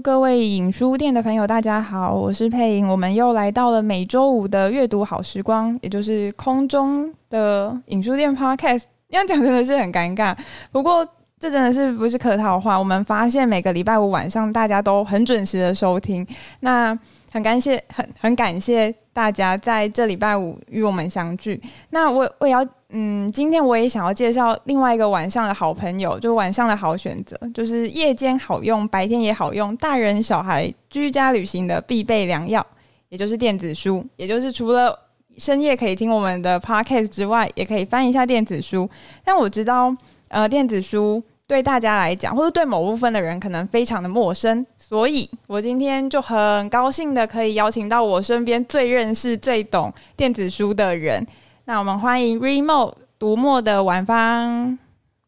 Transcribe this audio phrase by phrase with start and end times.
[0.00, 8.82] 各位影书店的朋友，大家好，我是佩莹，我们又来到了每周五的阅读好时光，也就是空中的影书店 Podcast。
[9.10, 10.36] 这样讲真的是很尴尬，
[10.70, 11.04] 不过
[11.40, 12.78] 这真的是不是客套话。
[12.78, 16.24] 我们发现每个礼拜五晚上大家都很准时的收听，
[16.60, 16.96] 那
[17.30, 21.60] 很感谢，很很感谢大家在这礼拜五与我们相聚。
[21.90, 22.66] 那我我也要。
[22.90, 32.66] 嗯，今天我也想要介绍另外一个晚上的好朋友，就晚上的好选择，就是夜间好用，白天也好用，大人小孩居家旅行的必备良药，
[33.10, 34.02] 也就是电子书。
[34.16, 34.98] 也就是除了
[35.36, 38.88] 深夜可以听我们的 podcast 之外，也可以翻一下电子书。
[39.22, 39.94] 但我知道，
[40.28, 51.26] 呃，电子书对大家来讲，或者对某部分的人可能非常的陌生，所以我今天就很高兴的可以邀请到我身边最认识、最懂电子书的人。
[51.64, 54.78] 那我们欢迎 Readmoo 读墨的晚芳。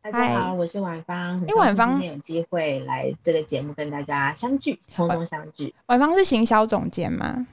[0.02, 1.41] 大家好，我是晚芳。
[1.48, 5.75] 因为晚芳今天有机会来这个节目跟大家相聚，空中相聚。
[5.87, 7.47] 晚芳是行销总监吗？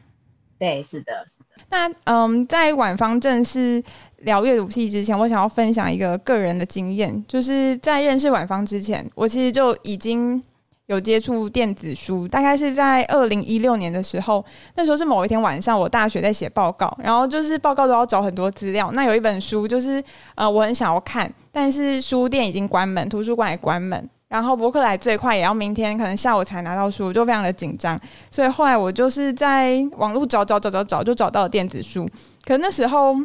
[0.59, 1.46] 对，是的，是的。
[1.69, 3.83] 那嗯，在晚方正式
[4.19, 10.43] 聊阅读器之前，我想要分享一个个人的经验，就是在认识晚方之前，我其实就已经。
[10.87, 14.41] 有接触电子书，大概是在二零一六年的时候。
[14.75, 18.89] 那时候是某一天晚上，我大学在写报告，然后就是报告都要找很多资料。
[18.93, 20.01] 那有一本书，就是
[20.35, 27.99] 呃，我很想要看，但是书店已经关门，图书馆也关门，然后博客来最快也要明天可能下午才拿到书，就非常的紧张。
[28.31, 32.07] 所以后来我就是在网络找找找找找，就找到了电子书。
[32.45, 33.15] 可那时候。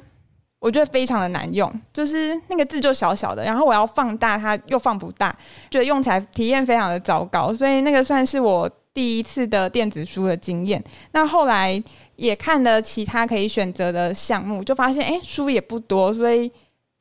[0.64, 5.36] 我觉得非常的难用，就是那个字就小小的，然后我要放大它又放不大，
[5.68, 10.80] 觉得用起来体验非常的糟糕，所以那个算是我第一次的电子书的经验。
[11.10, 11.82] 那后来
[12.14, 16.48] 也看了其他可以选择的项目，就发现哎，书也不多，所以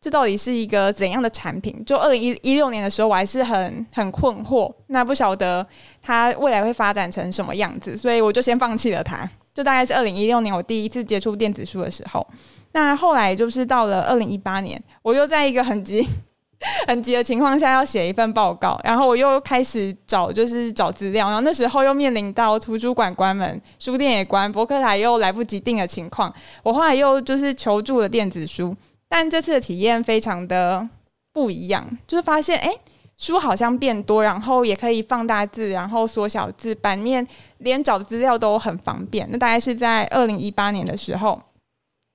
[0.02, 1.86] 这到底是一个怎样的产品？
[1.86, 5.66] 就二零一一六年的时候，我还是很很困惑，那不晓得
[6.02, 9.30] 它未来会发展成什么样子，所以我就先放弃了它。
[9.54, 12.26] 就大概是二零一六年我第一次接触电子书的时候。
[12.72, 16.08] 那后来就是到了二零一八年，我又在一个很急、
[16.88, 26.34] 很急的情况下要写一份报告，然后我又开始找，就是找资料，然后那时候又面临到图书馆关门、书店也关、博客来又来不及订的情况，
[26.64, 28.74] 我后来又就是求助了电子书，
[29.14, 30.88] 但这次的体验非常的
[31.34, 32.74] 不一样，就是发现哎，
[33.18, 37.28] 书好像变多，然后也可以放大字，然后缩小字，版面
[37.58, 39.28] 连找资料都很方便。
[39.30, 41.42] 那大概是在二零一八年的时候。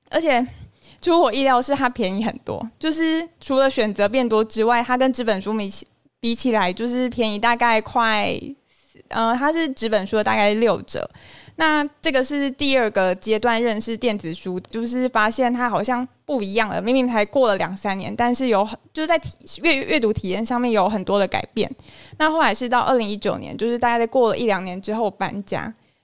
[0.09, 0.41] 而且
[1.03, 5.87] 出乎我意料是它便宜很多，就是除了选择变多之外，它跟纸本书比起
[6.19, 8.35] 比起来，就是便宜大概快，
[9.09, 11.07] 呃，它是纸本书的大概六折。
[11.57, 16.81] 那这个是第二个阶段认识电子书，就是发现它好像不一样了。
[16.81, 19.21] 明明才过了两三年，但是有就是在
[19.63, 21.71] 阅阅读体验上面有很多的改变。
[22.19, 25.63] 那后来是到二零一九年，就是大概在过了一两年之后搬家，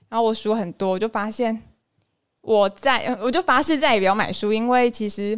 [0.09, 1.61] 然后我书很多，我就发现。
[2.45, 5.33] 我在，我就发誓再也不要买书，因为其实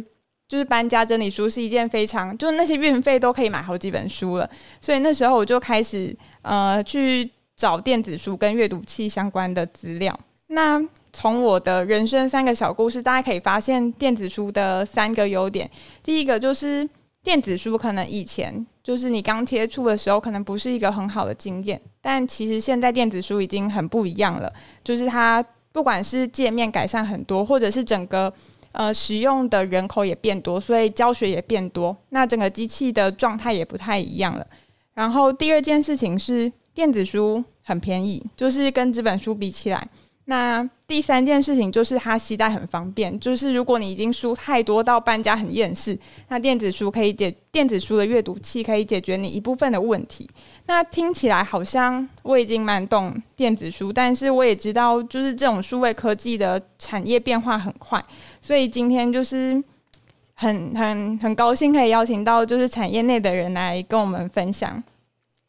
[0.48, 4.50] 就是搬家整理书是一件非常，就是那些运费都可以买好几本书了。
[4.80, 6.12] 所以那时候我就开始
[6.42, 10.16] 呃去找电子书跟阅读器相关的资料。
[10.48, 10.80] 那
[11.12, 15.68] 从我的人生三个小故事，大家可以发现电子书的三个优点。
[16.02, 16.88] 第一个就是
[17.22, 24.52] 电子书可能以前就是你刚接触的时候，可能不是一个很好的经验，但其实现在电子书已经很不一样了，
[24.84, 25.44] 就是它。
[25.72, 28.32] 不管是界面改善很多，或者是整个
[28.72, 34.46] 呃使用的人口也变多，所以教学也变多，那整个机器的状态也不太一样了。
[34.94, 39.88] 然后第二件事情是电子书很便宜，就是跟纸本书比起来。
[40.26, 45.98] 那第三件事情就是它携带很方便，就是如果你已经书太多到搬家很厌世，
[46.28, 50.28] 那电子书可以解电子书的阅读器可以解决你一部分的问题。
[50.66, 58.04] 那听起来好像我已经蛮懂电子书，但是我也知道就是这种数位科技的产业变化很快，
[58.42, 59.62] 所以今天就是
[60.34, 64.82] 很很很高兴可以邀请到就是产业内的人来跟我们分享。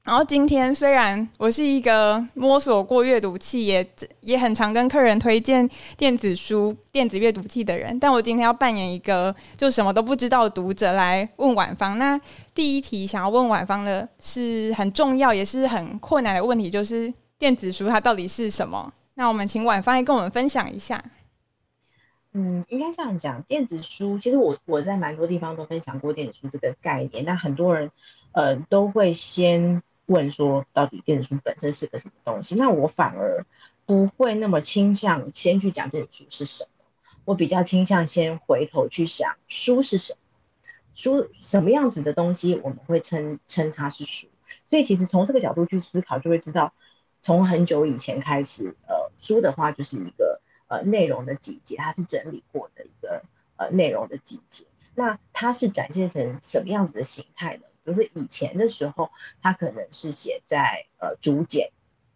[0.08, 3.86] 然后今天虽然我是一个摸索过阅读器，也
[4.22, 12.00] 也很常跟客人推荐电子书、电子阅读器的人，但我今天要扮演一个就什么都不知道的读者来问晚芳。
[12.00, 12.18] 那
[12.54, 18.94] 第一题想要问晚芳的是很重要也是很困难的问题，就是电子书它到底是什么？
[19.16, 21.04] 那我们请晚芳来跟我们分享一下。
[22.32, 27.92] 嗯，应该这样讲，电子书其实我我在蛮多地方都分享过电子书这个概念，那很多人
[28.32, 29.84] 呃都会先。
[30.08, 32.56] 问说到底电子书本身是个什么东西？
[32.56, 33.46] 那我反而
[33.86, 36.70] 不会那么倾向先去讲电子书是什么，
[37.24, 40.20] 我比较倾向先回头去想书是什么，
[40.96, 44.28] 书什么样子的东西我们会称称它是书。
[44.70, 46.74] 所以其实从这个角度去思考，就会知道
[47.22, 53.24] 从很久以前开始，呃，书的话就是一个呃内容的集结，它是整理过的一个
[53.58, 54.66] 呃内容的集结。
[54.96, 57.64] 那它是展现成什么样子的形态呢？
[57.88, 59.10] 比如说以前的时候，
[59.42, 61.72] 它可能是写在呃竹简，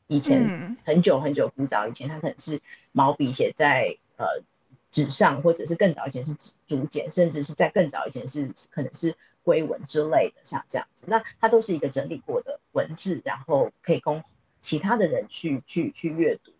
[0.07, 2.59] 以前很久很久古早以前，它可能是
[2.91, 4.43] 毛笔写在呃
[4.91, 11.05] 纸上，或者是更早以前是纸竹简，甚至是在更早以前是可能是龟文之类的，像这样子。
[11.07, 14.21] 那它都是一个整理过的文字，然后可以供
[14.59, 16.51] 其他的人去去去阅读。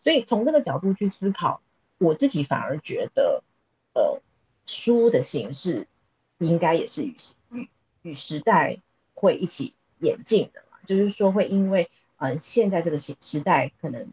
[0.00, 1.62] 所以从这个角度去思考，
[1.98, 3.44] 我自己反而觉得，
[3.94, 4.20] 呃，
[4.66, 5.86] 书的形式
[6.38, 7.14] 应该也是与
[7.50, 7.68] 与
[8.06, 8.78] 与时代
[9.14, 14.08] 会一起演进的嘛，就是说会因为呃现在这个时时代可能。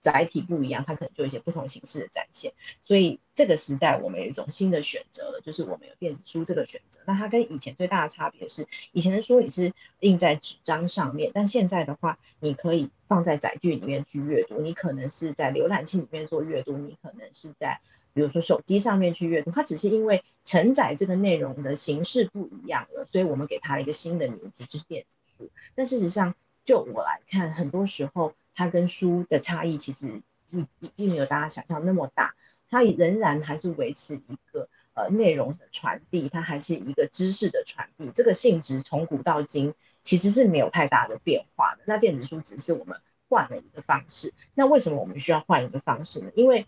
[0.00, 2.52] 载体不一样，它可能就一些不同形式的展现。
[2.82, 7.00] 所以这个时代，我们有一种新的选择了，就是我们有电子书这个选择。
[7.04, 14.60] 那它跟以前最大的差别是，以前的书你是印在纸张上面，但现在的话，你可以放在载具里面去阅读。
[14.60, 17.80] 你可能是在浏览器里面做阅读，你可能是在
[18.18, 19.52] 比如说手机上面去阅读。
[19.52, 25.48] 它只是因为承载这个内容的形式不一样了，所以我们给它一个新的名字，就是电子书。
[25.76, 26.34] 但事实上，
[26.64, 28.34] 就我来看，很多时候。
[28.60, 30.20] 它跟书的差异其实
[30.50, 30.66] 并
[30.96, 32.34] 并没有大家想象那么大，
[32.68, 39.72] 它仍然还是维持一个呃内容的传递，它还是一个知识的传递，这个性质从古到今
[40.02, 41.82] 其实是没有太大的变化的。
[41.86, 44.34] 那电子书只是我们换了一个方式。
[44.54, 46.32] 那为什么我们需要换一个方式呢？
[46.34, 46.66] 因为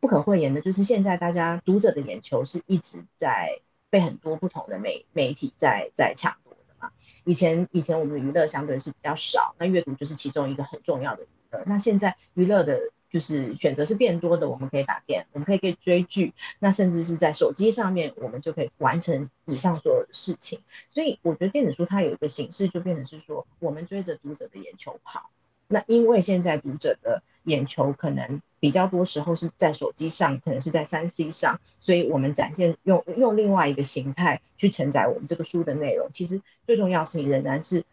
[0.00, 3.60] 不可讳言的就是现在大家读者的眼球是一直在
[3.90, 6.90] 被很多不同的媒媒体在在抢夺的嘛。
[7.24, 11.62] 以前以前我们的娱乐相对是比较少，那阅读就是其中一个很重要的娱乐。
[11.66, 12.80] 那现在娱乐的
[13.10, 20.60] 就是选择是变多的，我们可以打电，我们可以可以追剧，那甚至是在手机上面，我们就可以完成以上所有的事情。
[20.88, 25.30] 所以我觉得电子书它有一个形式，就变成是说我们追着读者的眼球跑。
[25.72, 36.08] 那因为现在读者的眼球可能比较多时候是在手机上，可能是在三 C 上，所以我们展现用用另外一个形态去承载我们这个书的内容。
[36.12, 37.84] 其实最重要的事情仍然是，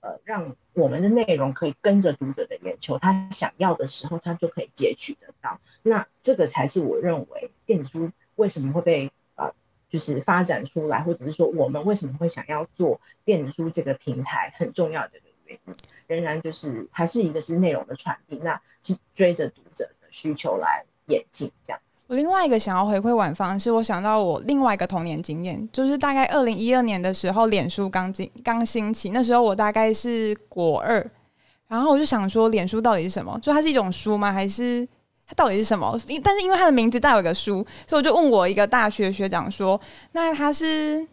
[0.00, 5.60] 呃，让我们的内容可以跟着读者的眼球，他想要的时候，他就可以截取得到。
[5.82, 9.54] 那这个才是我认为电子书为什么会被呃，
[9.88, 15.20] 就是发展出来，或者是说我们为什么会想要做电子书这个平台很重要的
[16.06, 21.80] 仍然就是还是一个是内容的传递，那是追着读者的需求来演进这样。
[22.06, 31.08] 我另外一个想要回馈晚芳，是我想到我另外一个童年经验，就是大概二零一二年的时候，脸书刚进刚兴起，那时候我大概是国二，
[31.68, 33.38] 然后我就想说，脸书到底是什么？
[33.40, 34.32] 就它是一种书吗？
[34.32, 34.84] 还是
[35.24, 35.96] 它到底是什么？
[36.24, 39.80] 但是因为它的名字带有一个书，所以我就问我一个大学学长说，
[40.12, 41.06] 那它是？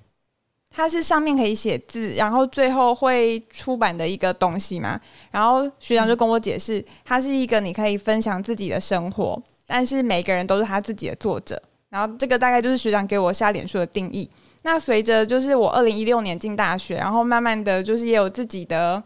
[0.77, 5.01] 它是上面可以写字，然后最后会出版的一个东西嘛。
[5.31, 11.59] 然后学长就跟我解释，它是一个你可以分享自己的生活，但是每个人都是他自己的作者。
[11.89, 14.29] 然后这个大概就是学长给我下脸书的定义。
[14.61, 19.01] 那随着就是我二零一六年进大学，然后慢慢的就是也有自己的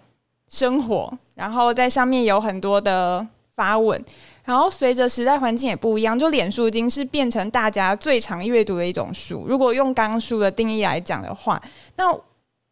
[0.49, 3.25] 生活，然后在上面有很多的
[3.55, 4.03] 发文。
[4.43, 9.45] 然后随着时代环境也不一样，就脸书已经是变成大家最常阅读的一种书。
[9.47, 11.61] 如果用刚书的定义来讲的话，
[11.95, 12.05] 那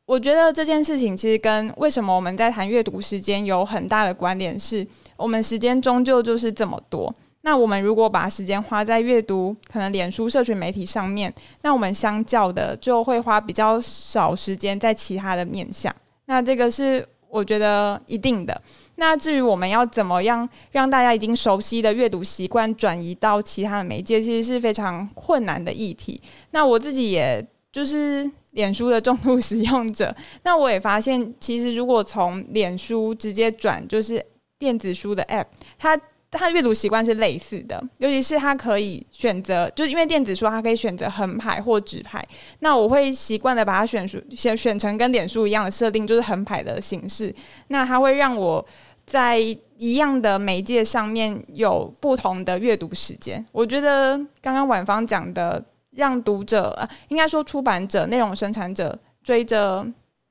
[0.05, 4.85] 我觉得这件事情其实跟为什么我们在谈阅读时间有很大的关联，是
[5.15, 7.13] 我们时间终究就是这么多。
[7.41, 15.95] 那我们如果把时间花在阅读，可能脸书社群媒体上面，那我们相较的就会花比较少时间在其他的面向。
[16.25, 18.61] 那这个是我觉得一定的。
[18.99, 26.21] 那至于我们要怎么样让大家已经熟悉的阅读习惯转移到其他的媒介，其实是非常困难的议题。
[26.51, 34.23] 那我自己也就是脸书的重度使用者， 那我也发现，其实如果从脸书直接转就是
[34.59, 35.45] 电子书的 App，
[35.79, 35.99] 它。
[36.31, 42.23] 它的阅读习惯是类似的，尤其是它可以选择，就是因为电子书它可以选择横排或直排。
[42.59, 47.33] 那我会习惯的把它选书选选成跟脸书一样的设定，就是横排的形式。
[47.69, 48.63] 那它会让我
[49.09, 49.39] 在
[49.77, 53.43] 一样的媒介上面有不同的阅读时间。
[53.51, 55.61] 我觉得刚刚婉芳讲的，
[55.91, 59.85] 让读者，呃，应该说出版者、内容生产者追着。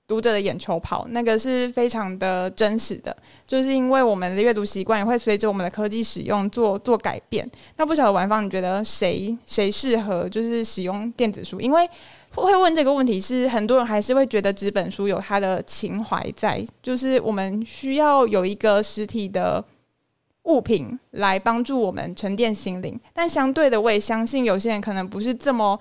[0.09, 3.15] 读者的眼球跑，那个是非常的真实的，
[3.47, 7.47] 就是因为我们的阅读习惯也会随着我们的科技使用做做改变。
[7.77, 11.61] 那不晓得婉芳，你觉得谁谁适合就是使用电子书？
[11.61, 11.87] 因为
[12.45, 19.65] 会问这个问题是很多人还是会觉得纸本书有它的情怀在，就是我们需要有一个实体的
[20.45, 22.99] 物品来帮助我们沉淀心灵。
[23.13, 25.79] 但相对的，我也相信有些人可能不是这么。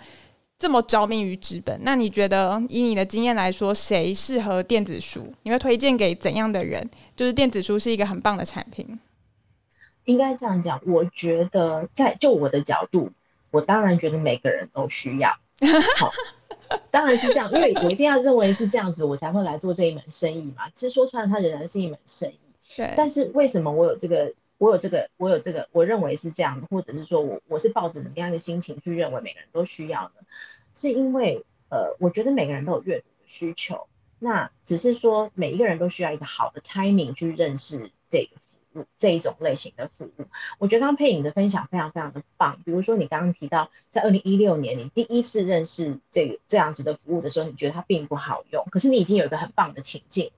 [0.59, 5.31] 这么着迷于纸本，那你觉得以你的经验来说，谁适合电子书？
[5.43, 6.89] 你会推荐给怎样的人？
[7.15, 8.99] 就是电子书是一个很棒的产品。
[10.05, 13.11] 应该这样讲，我觉得在就我的角度，
[13.51, 15.31] 我当然觉得每个人都需要。
[15.97, 16.11] 好，
[16.91, 20.69] 当然是这样，因为我一定要认为是这样子，我才会来做这一门生意嘛。
[20.73, 22.39] 其实说穿了，它仍然是一门生意。
[22.75, 22.93] 对。
[22.95, 24.33] 但是为什么我有这个？
[24.59, 30.13] 我有这个，我有这个，我认为是这样的，或者是说我我是抱着怎么样的心情去认为每个人都需要呢，
[30.73, 33.87] 是因为呃，我觉得每个人都有阅读的需求，
[34.17, 38.46] 那只是说每一个人都需要一个好的 timing 去认识这个服
[38.77, 40.25] 务这一种类型的服务。
[40.59, 50.31] 我觉得刚刚佩影的分享非常非常的棒，比如说你刚刚提到在二零一六年你第一次认识这个这样子的服务的时候，你觉得它并不好用，可是你已经有一个很棒的情境。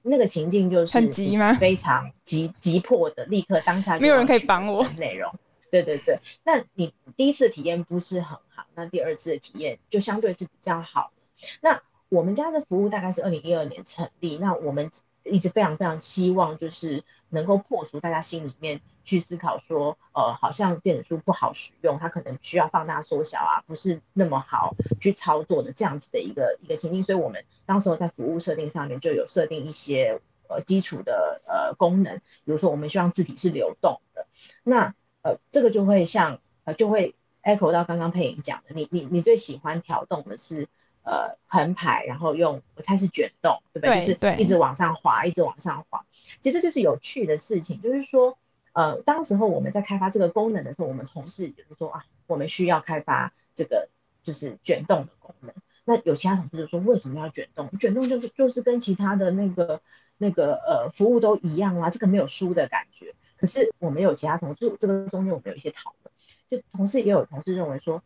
[0.00, 1.52] 那个情境就是很急吗？
[1.52, 5.30] 非常急急迫的，立刻当下就没有人可以帮我内容。
[5.70, 11.12] 对对对，那你第一次的体验不是很好，那第二次的体验就相对是比较好。
[11.60, 14.88] 那我们家的服务大概是二零一二年成立，那我们
[15.26, 18.80] 一直非常非常希望就是能够破除大家心里面。
[19.08, 34.26] 去思考说，呃，好像电子书不好使用，它可能需要放大缩小啊，不是那么好去操作的这样子的一个一个情境，所以我们当时候在服务设定上面就有设定一些呃基础的呃功能，比如说我们希望字体是流动的，
[34.64, 34.92] 那
[35.22, 37.14] 呃这个就会像呃就会
[37.44, 40.66] echo 到刚刚佩颖讲的，你你你最喜欢调动的是
[41.06, 43.98] 呃横排，然后用我猜是卷动，对不对？
[43.98, 46.04] 就是一直往上滑，一直往上滑，
[46.40, 48.36] 其实就是有趣的事情，就是说。
[48.78, 53.88] 呃，当时候我们在开发这个功能的时候，我们同事就是说啊，我们需要开发这个
[54.22, 55.50] 就是卷动的功能。
[55.86, 57.70] 那有其他同事就说，为什么要卷动？
[57.78, 59.80] 卷动就是就是跟其他的那个
[60.18, 63.14] 那个呃服务都一样啊，这个没有输的感觉。
[63.38, 66.12] 可是我们有其他同事，这个中间我们有一些讨论，
[66.46, 68.02] 就同事也有同事认为说，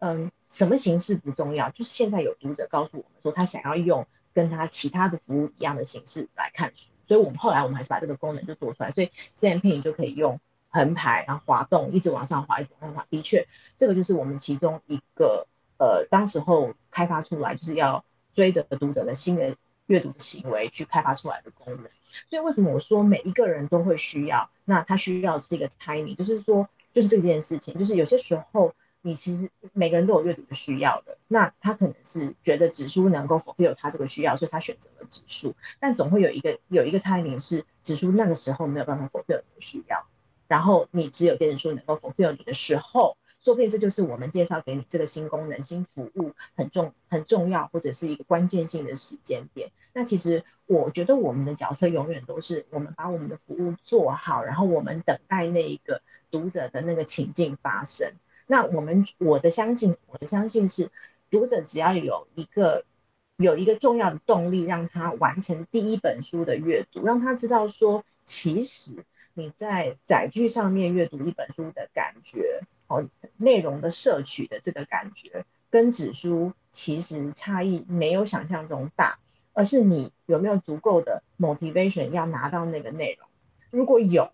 [0.00, 6.88] 嗯，什么形式不重要，就是现在有读者告诉我们说，他想要用跟他其他的服务一样的形式来看书。
[7.04, 10.40] 所以我们后来我们还是把这个功能就做出来，所以现在配音就可以用
[10.70, 13.06] 横排，然后滑动，一直往上滑，一直往上滑。
[13.10, 18.02] 的确，这个就是我们其中一个呃，当时候开发出来就是要
[18.32, 19.54] 追着读者的新的
[19.84, 21.90] 阅读行为去开发出来的功能。
[22.30, 24.48] 所以为什么我说每一个人都会需要？
[24.64, 28.72] 那他需要是一个 timing，就是说就是这件事情，就是有些时候。
[29.02, 35.54] 你其实每个人都有阅读的需要的，那他可能是觉得纸书能够 fulfill 他这个需要，所以他选择了纸书。
[35.78, 40.04] 但总会有一个有一个 timing 是纸书那个时候没有办法 fulfill 你的需要，
[40.48, 49.70] 然后你只有电子书能够 fulfill 你的时候，说不定这就是我们介绍给你这个新功能、新服务很重很重要或者是一个关键性的时间点。
[49.94, 58.12] 那其实我觉得我们的角色永远都是我们把我们的服务做好，然后我们等待那一个读者的那个情境发生。
[58.50, 60.90] 那我们我的相信，我的相信是，
[61.30, 62.84] 读者只要有一个
[63.36, 69.04] 有一个重要的动力，让他完成第一本书的阅读，让他知道说，其实
[69.34, 79.20] 你在载具上面阅读一本书的感觉，哦，内容的摄取的这个感觉，跟纸书其实差异没有想象中大，
[79.52, 83.28] 而是你有没有足够的 motivation 要拿到那个内容，
[83.70, 84.28] 如果有。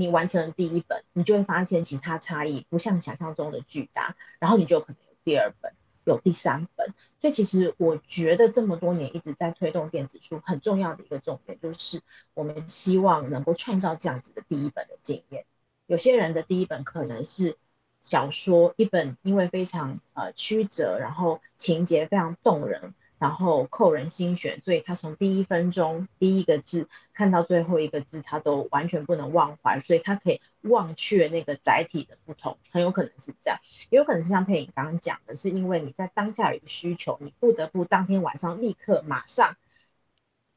[0.00, 6.94] 你完成了第一本，你就会发现其他差异不像想象中的巨大，然后你就可能有第二本，有第三本。
[7.20, 12.00] 所以其实我觉得这么多年一直在推动电子书，很重要的一个重点就是
[12.32, 15.44] 我们希望能够创造这样子的第一本的经验。
[15.86, 17.58] 有些人的第一本可能是
[18.00, 22.94] 小说，一本因为非常呃曲折，然后情节非常动人。
[23.20, 33.60] 然后扣人心弦，所以他从第一分钟第一个字看到最后一个字，他都完全不能忘怀，所以他可以忘却那个载体的不同，很有可能是这样，
[33.90, 39.54] 也有可能是像佩影刚刚讲的，是因为你在当下有一个需求，你不得不当天晚上立刻马上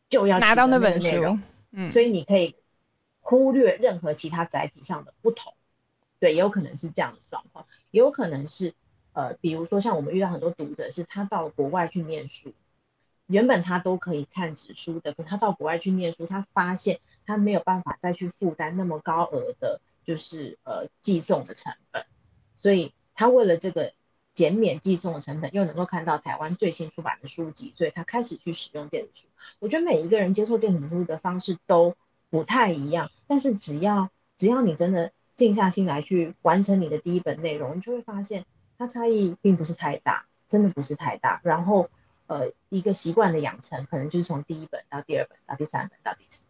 [0.07, 1.37] 就要拿到那本书，
[1.71, 2.55] 嗯，所以你可以
[3.19, 5.53] 忽略任何其他载体上的不同，
[6.17, 8.73] 对，也有可能是这样的状况，也有可能是。
[9.13, 12.51] 呃，比如说像我们遇到很多读者，是他到国外去念书，
[13.27, 22.05] 原本他都可以看纸书的，可他到国外去念书，他发现他没有办法再去负担那么高额的，就是呃寄送的成本，
[22.57, 23.93] 所以他为了这个
[24.33, 29.27] 减免寄送的成本，又能够看到台湾最新出版的书籍，所以他开始去使用电子书。
[29.59, 31.95] 我觉得每一个人接受电子书的方式都
[32.31, 38.43] 不太一样，但是只要只要你真的静下心来去完成你的第一本内容，你就会发现。
[38.83, 41.39] 它差异并不是太大，真的不是太大。
[41.41, 41.89] 然后，
[42.27, 46.43] 呃，一个习惯的养成，可能就是从第一本到第二本到第三本到第四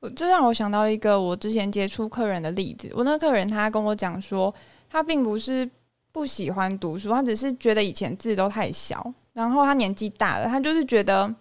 [0.00, 0.12] 本。
[0.16, 2.90] 这让我想到一个我之前接触客人的例子。
[2.96, 4.52] 我那个客人他跟我讲说，
[4.90, 5.70] 他并不是
[6.10, 11.32] 不喜欢读书，他只是觉得以前字都太小，然后他年纪大了，他就是觉得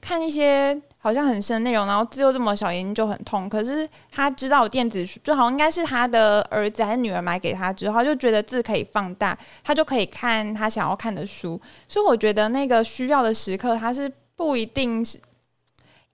[0.00, 3.48] 看一些好像很深的内容，然后字又这么小，眼睛就很痛。
[3.48, 11.60] 可是他知道电子书，就好像应该是他的儿子还是女儿买给他之后，他就觉得字可以放大，他就可以看他想要看的书。
[11.86, 15.16] 所以我觉得那个需要的时刻，他是不一定是。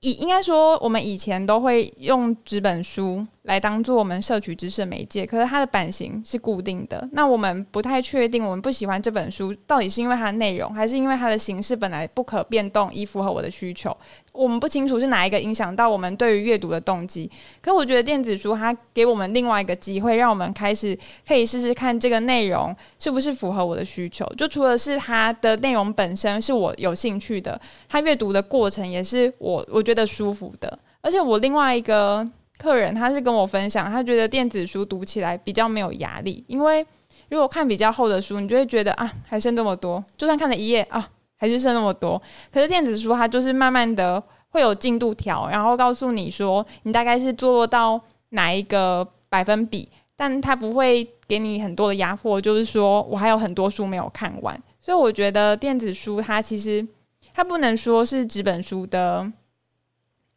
[0.01, 7.09] 以应该说，我们以前都会用纸本书来当做我们摄取知识的媒介，可是它的版型是固定的。
[7.13, 13.97] 那我们不太确定，我们不喜欢这本书，到底是因为它的内容，还是因为它的形式本来不可变动，以符合我的需求？
[14.31, 17.29] 我们不清楚是哪一个影响到我们对于阅读的动机。
[17.61, 20.97] 可我觉得电子书它给我们另外一个机会，让我们开始
[21.27, 24.25] 可以试试看这个内容是不是符合我的需求。
[24.37, 30.79] 就除了是它的内容本身是我有兴趣的，它阅读的过程也是我我觉得舒服的。
[31.01, 32.27] 而且我另外一个
[32.63, 36.87] 客人他是跟我分享，他觉得电子书读起来比较没有压力，因为
[37.29, 41.11] 如果看比较厚的书，你就会觉得啊还剩这么多，就算看了一页啊。
[41.43, 56.87] 还是剩那么多，可是电子书它就是慢慢的会有进度条，然后告诉你说你大概是做到哪一个百分比，但它不会给你很多的压迫，就是说我还有很多书没有看完，所以我觉得电子书它其实
[57.35, 59.33] 它不能说是纸本书的，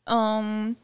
[0.06, 0.76] 嗯，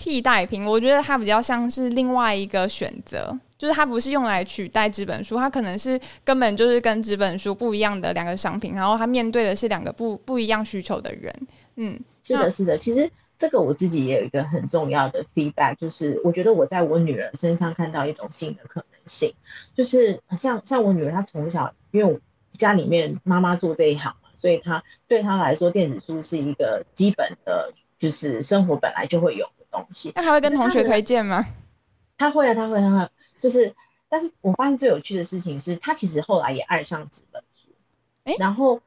[0.00, 3.38] 替代品，我觉得它比较像是另外一个选择。
[3.58, 11.30] 就是它不是用来取代纸本书，它可能是根本就是跟纸本书不一样的两个商品，然后它面对的是两个不不一样需求的人。
[11.76, 12.78] 嗯，是的，是的。
[12.78, 19.30] 其实这个我自己也有一个很重要的 feedback，就是我觉得我在我女儿身上看到一种新的可能性，
[19.76, 22.18] 就是像像我女儿，她从小因为
[22.56, 30.12] 家里面妈妈做这一行嘛，所以她对她来说电子书是一个基本的，就是生活本来就会有东西。
[30.14, 31.46] 那他会跟同学推荐吗？
[32.18, 33.10] 他会啊，他会，他会。
[33.40, 33.74] 就是，
[34.08, 37.68] 但是我发现最有趣的事情是，他其实后来也爱上纸本书，
[38.24, 38.82] 欸，然后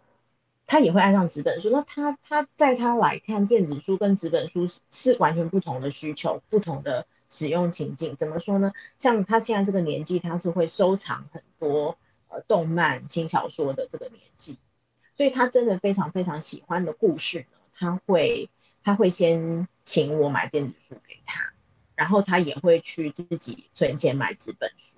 [0.67, 1.69] 他也会爱上纸本书。
[1.71, 8.15] 那他他在他来看电子书跟纸本书是是完全不同的需求，不同的使用情境。
[8.15, 8.71] 怎么说呢？
[8.99, 11.97] 像他现在这个年纪，他是会收藏很多
[12.29, 14.60] 呃动漫、轻小说的这个年纪，
[15.15, 18.51] 所以他真的非常非常喜欢的故事呢，他会
[18.84, 21.41] 他会先请我买电子书给他。
[21.96, 24.96] 然后他也会去自己存钱买纸本书，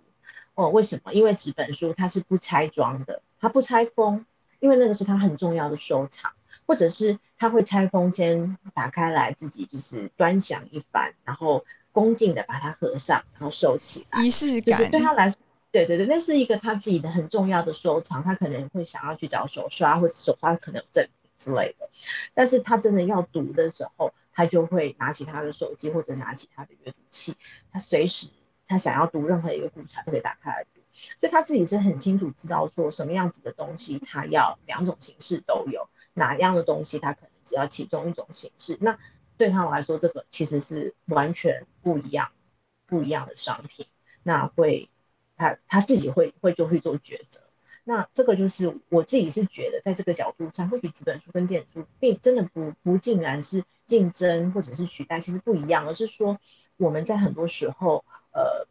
[0.55, 1.13] 哦，为什么？
[1.13, 4.25] 因为纸本书它是不拆装的，它不拆封，
[4.61, 6.31] 因为那个是他很重要的收藏，
[6.65, 14.79] 或者是他会拆封，先打开来自己就是端详一番，然后恭敬的把它合上，然后收起来，仪式感。
[14.79, 15.37] 就是对他来说，
[15.71, 21.84] 对对对，那是一个他自己的很重要的收藏，他可能会想要去找手刷，或者手刷可能有赠品之类的，
[22.33, 24.13] 但是他真的要读的时候。
[24.37, 27.37] 他就会拿起他的手机或者拿起他的阅读器，
[27.71, 28.27] 他随时
[28.67, 30.81] 他想要读任何一个故事，他都可以打开来读。
[31.21, 38.77] 所以他自己是很清楚知道说什么样子的东西他要两种形式都有，哪样的东西他可能只要其中一种形式。
[38.81, 38.99] 那
[39.37, 42.29] 对他来说，这个其实是完全不一样、
[42.87, 43.87] 不一样的商品。
[44.21, 44.89] 那会
[45.37, 47.39] 他他自己会会就会做抉择。
[47.87, 56.39] 那这个就是我自己是觉得，在这个角度上，或许纸本书跟电子书并真的不不竟然是竞争或者是取代，其实不一样，而是说
[56.77, 58.67] 我们在很多时候，呃，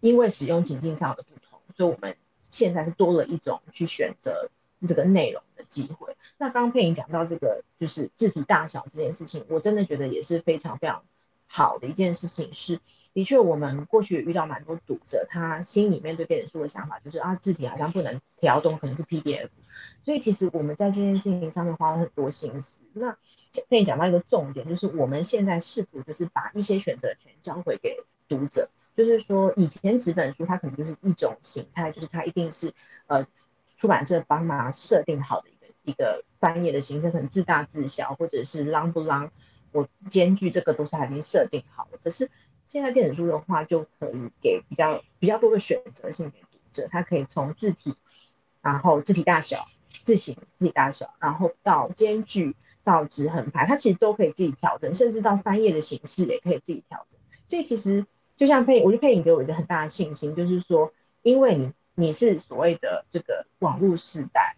[0.00, 2.16] 因为使用情境上的不同，所以我们
[2.50, 4.50] 现在是多了一种去选择
[4.84, 6.16] 这个内容的机会。
[6.36, 11.04] 那刚刚佩莹讲到这个，就是字体大小这件事情，我真的觉得也是非常非常
[11.46, 12.80] 好的一件事情是。
[13.16, 19.48] 的确，我们过去遇到蛮多读者，他心里面对电子书的想法就是啊，字体好像不能调动，可能是 PDF。
[20.04, 22.82] 所以其实我们在这件事情上面花了很多心思。
[22.92, 23.16] 那
[23.70, 27.96] 可以讲到一个重点，就是我们现在试图就是把一些选择权交回给
[28.28, 32.70] 读者，就是说以前纸本书它可能就是一种形态，就是它一定是
[33.06, 33.26] 呃
[33.78, 39.30] 出版社帮忙设定好的一个一个翻页的形式，可能字大字小，或者是浪不浪
[39.72, 42.30] 我间距这个都是已经设定好了，可是。
[42.66, 47.94] 现在电子书的话，就可以给比较比较多的选择性给读者，他可以从字体，
[48.60, 49.64] 然后字体大小、
[50.02, 57.18] 字型、字体大小，然后到间距、到直横排，它其实都可以自己调整，甚至到翻页的形式也可以自己调整。
[57.48, 58.04] 所以其实
[58.36, 64.56] 就像佩，我觉得佩影给我一个很大的信心，就是说，因为你你是所谓的这个网络时代，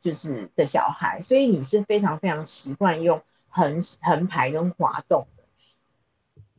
[0.00, 5.28] 就是的小孩，所以你是非常非常习惯用横横排跟滑动。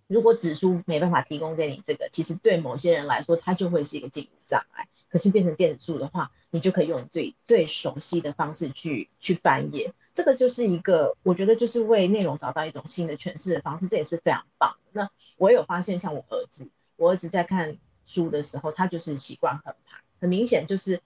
[0.07, 4.87] 如果纸书没办法提供给你这个，其实对某些人来说，它就会是一个进入障碍。
[5.09, 9.93] 可是变成电子书的话，你就可以用最最熟悉的方式去去翻页。
[10.13, 14.75] 这个就是一个，我觉得就是为内容找到一种新的诠释的方式，这也是非常棒。
[14.91, 21.01] 那我有发现，像我儿子，我儿子在看书的时候，他就是习惯横排，很明显就是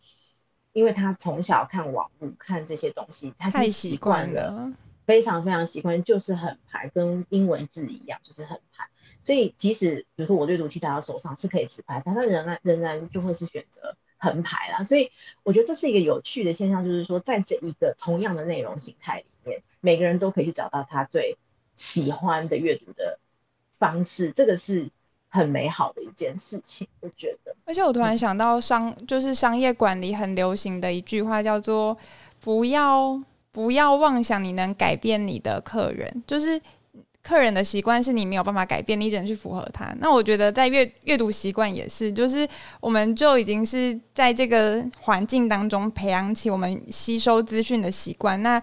[0.73, 4.73] 因为他从小看网络看这些东西，他太习惯了，
[5.05, 8.87] 非常非常习惯，就是横排，跟英文字一样，就是横排。
[9.23, 14.84] 所以即使比如说我阅读器在他手上是可以直拍，但他仍然仍然就会是选择横排啦。
[14.84, 15.12] 所以
[15.43, 21.38] 我觉得这是一个有趣的现象，就是说在这一个同样的内容形态里面，每个人都可以去找到他最
[21.75, 23.19] 喜欢的阅读的
[23.77, 24.89] 方式，这个是
[25.29, 27.55] 很美好的一件事情，我觉得。
[27.65, 31.95] 而且我突然想到商，商就是商业管理很流行的一句话，叫做
[32.41, 36.60] “不要不要妄想你能改变你的客人”，就是。
[37.23, 39.93] 客人的习惯是你没有办法改变，你只能去符合他。
[39.99, 42.47] 那我觉得在阅阅读习惯也是，就是
[42.79, 48.41] 我们就已经是在这个环境当中培养起我们吸收资讯的习惯。
[48.41, 48.60] 那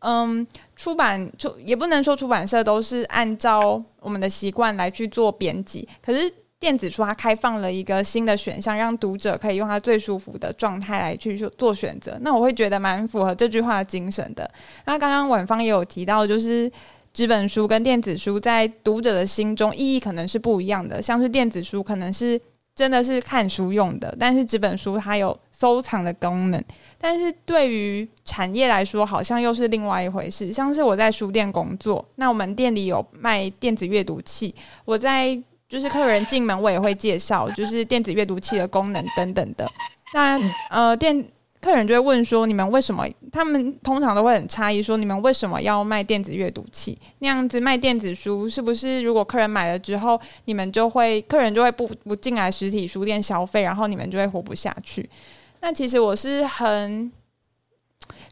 [0.00, 0.44] 嗯，
[0.74, 12.18] 出版出也不能说出版社都是按照我们的习惯来去做编辑，可是电子书它开放了一个新的选项，让读者可以用他最舒服的状态来去做选择。
[12.22, 14.50] 那我会觉得蛮符合这句话精神的。
[14.84, 16.68] 那刚刚晚芳也有提到，就是。
[17.12, 22.40] 纸本书跟电子书在读者的心中意义可能是不一样的，像是电子书可能是
[22.74, 26.64] 真的是看书用的，但是纸本书它有收藏的功能。
[26.98, 30.52] 但是对于产业来说，好像又是另外一回事。
[30.52, 35.36] 像是我在书店工作，那我们店里有卖电子阅读器，我在
[35.68, 39.68] 就是客人进门，我也会介绍就是电子阅读器的功能等等的。
[40.14, 40.38] 那
[40.70, 41.24] 呃电。
[41.60, 43.06] 客人就会问说：“你们为什么？
[43.30, 46.98] 他们通常都会很诧异，说你们为什么要卖电子阅读器？
[47.18, 55.08] 那样子卖电子书，是不是如果客人买了之后，你们就会客人就会不不进来实体书店消费，然后你们就会活不下去？
[55.60, 57.12] 那其实我是很，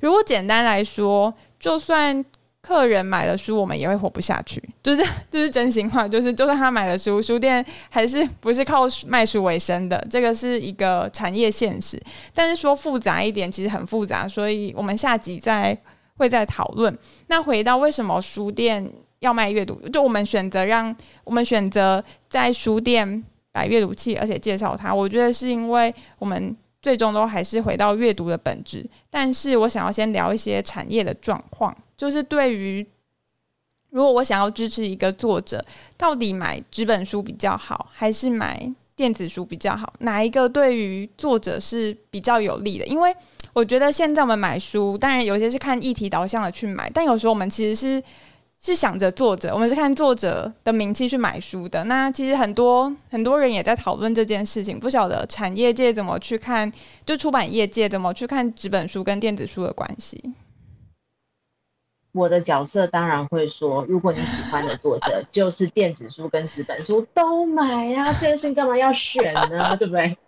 [0.00, 2.24] 如果简单来说，就算。”
[2.60, 11.98] 客人买了书，我们也会活不下去， 就是这是真心话，就是就算他买了书，书店还是不是靠卖书为生的，这个是一个产业现实。
[12.34, 15.76] 但是说复杂一点，其实很复杂，所以我们下集再
[16.16, 16.96] 会再讨论。
[17.28, 20.94] 那回到为什么书店要卖阅读，就我们选择让
[21.24, 28.88] 我们选择在书店摆阅读器，而且介绍它，我觉得是因为我们最终都还是回到阅读的本质。
[29.10, 31.76] 但是我想要先聊一些产业的状况。
[31.96, 32.86] 就是对于，
[33.90, 35.64] 如果我想要支持一个作者，
[35.96, 39.92] 到底买纸本书比较好，还是买电子书比较好？
[39.98, 42.86] 哪一个对于作者是比较有利的？
[42.86, 43.12] 因为
[43.52, 48.00] 我觉得现在我们买书，当然有些是看议题导向的去买，但有时候我们其实是
[48.60, 51.84] 是想着作者，我们是看作者的名气去买书的。
[51.84, 56.70] 那其实很多很多人也在讨论这件事情，不晓得产业界怎么去看，
[57.06, 60.34] 就出版业界怎么去看纸本书跟电子书的关系。
[62.12, 69.76] 我的角色当然会说，如果你喜欢的作者就是电子书跟纸本书都买呀，这件事情干嘛要选呢？
[69.78, 70.18] 对不对？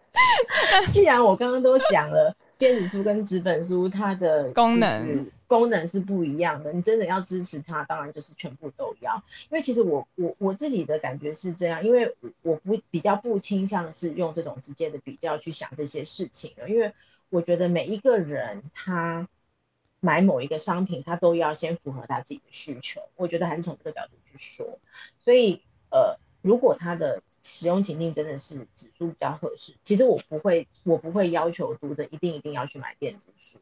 [0.93, 9.17] 既然我刚刚都讲了，电子书跟纸本书它的功能功能是不一样的，你真的要支持它，当然就是全部都要。
[9.51, 16.95] 因为其实我我我自己的感觉是这样，因为我不比较不倾向是用这种直接的比较去想这些事情的，因为
[17.29, 19.29] 我觉得每一个人他。
[20.03, 23.03] 买某一个商品，他都要先符合他自己的需求。
[23.17, 24.79] 我觉得还是从这个角度去说。
[25.23, 25.61] 所以，
[25.91, 33.59] 呃，如果他的使用情境真的是指数比较合适，其实我不会，我不会要求读者一定一定要去买电子书，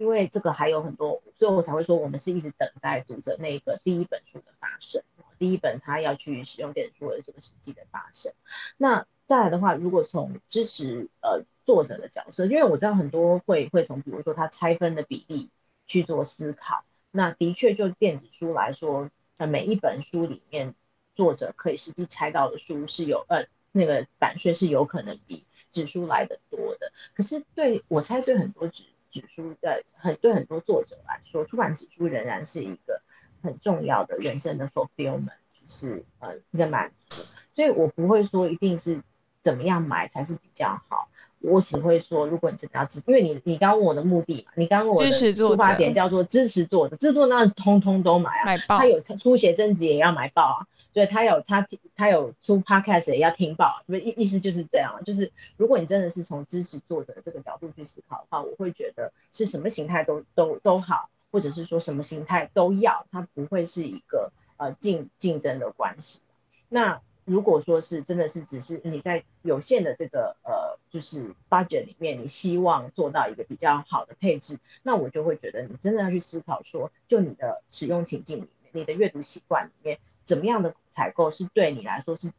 [0.00, 5.02] 因为这个还有很多，所以我才会说，我们是一直等待读者那个第一本书的发生，
[5.38, 8.32] 第一本他要去使用电子书的这个实际的发生。
[8.76, 15.50] 那再来的话，如果从支持呃作者的角色，因为我知道很多会会从比如说他拆分的比例。
[15.86, 20.76] 去做思考，那的确就电子书来说，呃，每一本书里面
[21.16, 26.92] 作者可以实际拆到的书是有，呃，那个版税是有可能比纸书来的多的。
[27.12, 33.02] 可是对我猜，对很多纸指数的很对很多作者来说，出版指数仍然是一个
[33.42, 37.22] 很重要的人生的 fulfillment，就是呃一个满足。
[37.52, 39.02] 所以我不会说一定是
[39.42, 41.09] 怎么样买才是比较好。
[41.40, 66.20] 我只会说，如果你真的要支持，因为你你刚问我的目的嘛，你刚问我的出发点叫做支持作者，制作那通通都买啊，买报，他有出写真集也要买报啊，对，他有他他有出 podcast 也要听报，意意思就是这样，就是如果你真的是从支持作者的这个角度去思考的话，我会觉得是什么形态都都都好，或者是说什么形态都要，它不会是一个呃竞竞争的关系。
[66.68, 67.00] 那
[67.30, 70.78] 如果说是真的是只是你在有限的这个呃。
[70.90, 82.32] 就是 budget 里面，你希望做到一个比较好的配置，那我就会觉得你真的要去思考说，就你的使用情境里面，你的阅读习惯里面，怎么样的采购是对你来说是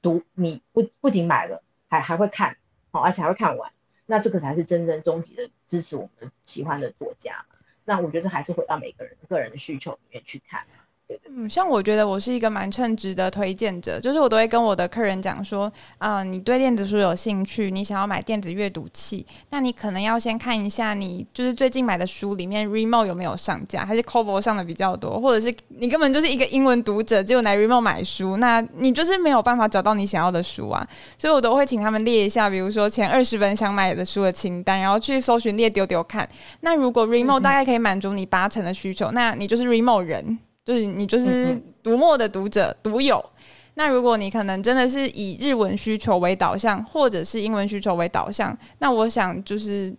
[0.00, 2.56] 读你不不仅买了还还会看
[2.90, 3.70] 好，而且还会看完，
[4.06, 7.44] 那这个才是真正终极的支持我们喜欢的作家。
[7.84, 10.66] 那我觉得还是回到每个人个人的需求里面去看。
[11.30, 36.28] 嗯，像我觉得我是一个蛮称职的推荐者，就是我都会跟我的客人讲说，啊、你对电子书有兴趣，你想要买电子阅读器，那你可能要先看一下你就是最近买的书里面，Remo 有没有上架，还是 c o b o 上的比较多，或者是你根本就是一个英文读者，就来 Remo 买书，那你就是没有办法找到你想要的书啊，所以我都会请他们列一下，比如说前二十本想买的书的清单，然后去搜寻列丢丢看，
[36.60, 40.38] 那如果 Remo 大概可以满足你八成的需求，那你就是 Remo 人。
[40.68, 43.24] 就是你就是读墨的读者读友，
[43.72, 49.90] 那如果你可能真的是以日文需求为导向，或者是英文需求为导向，那我想就是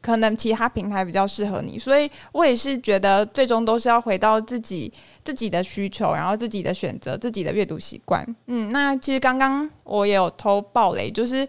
[0.00, 1.78] 可能其他平台比较适合你。
[1.78, 4.90] 所以我也是觉得最终都是要回到自己
[5.22, 8.26] 自己的需求，然后自己的选择，自己的阅读习惯。
[8.46, 11.46] 嗯，那其实刚刚我也有偷爆雷，就是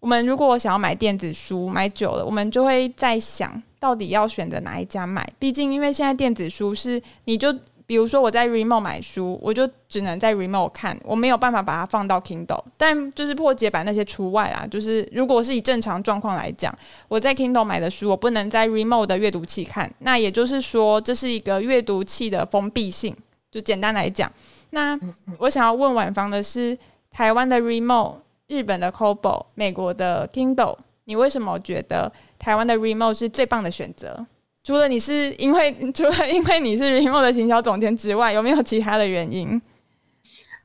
[0.00, 5.30] 我们如果想要买电子书买久了，我们就会在想到底要选择哪一家买。
[5.38, 7.54] 毕竟因为现在电子书是你就。
[7.86, 12.62] 比如说我在 Readmoo 买书，我就只能在 Readmoo 看，我没有办法把它放到 Kindle。
[12.76, 16.76] 但就是破解版那些除外啊，就是如果是以正常状况来讲，
[17.08, 19.92] 我在 Kindle 买的书，我不能在 Readmoo 的阅读器看。
[19.98, 23.14] 那也就是说，这是一个阅读器的封闭性。
[23.50, 24.32] 就简单来讲，
[24.70, 24.98] 那
[25.38, 26.76] 我想要问晚芳的是，
[27.12, 28.16] 台湾的 Readmoo、
[28.48, 34.26] 日本的 Kobo、美国的 Kindle，你为什么觉得台湾的 Readmoo 是最棒的选择？
[34.64, 39.60] 除了你是因为 除了因为你是 Readmoo 的行销总监之外，有没有其他的原因？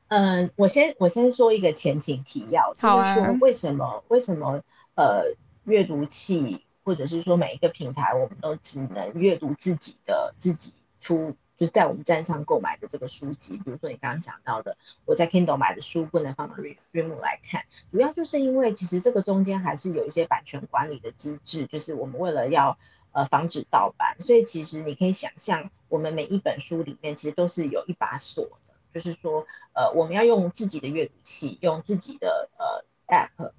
[0.08, 4.60] 嗯、呃，我先我先说一个前情提要，好啊、就是说为什么为什么
[4.94, 5.24] 呃
[5.64, 22.78] 阅读器或者是说每一个平台，我们都只能阅读自己的自己出，就是在我们站上购买的这个书籍，比如说你刚刚讲到的，我在 Kindle 买的书不能放到 Readmoo 来看，主要就是因为其实这个中间还是有一些版权管理的机制，就是我们为了要。
[23.12, 33.52] 呃，防止盗版，所以其实你可以想象，我们每一本书里面其实都是有一把锁的，就是说，呃，我们要用自己的阅读器，用自己的呃 App，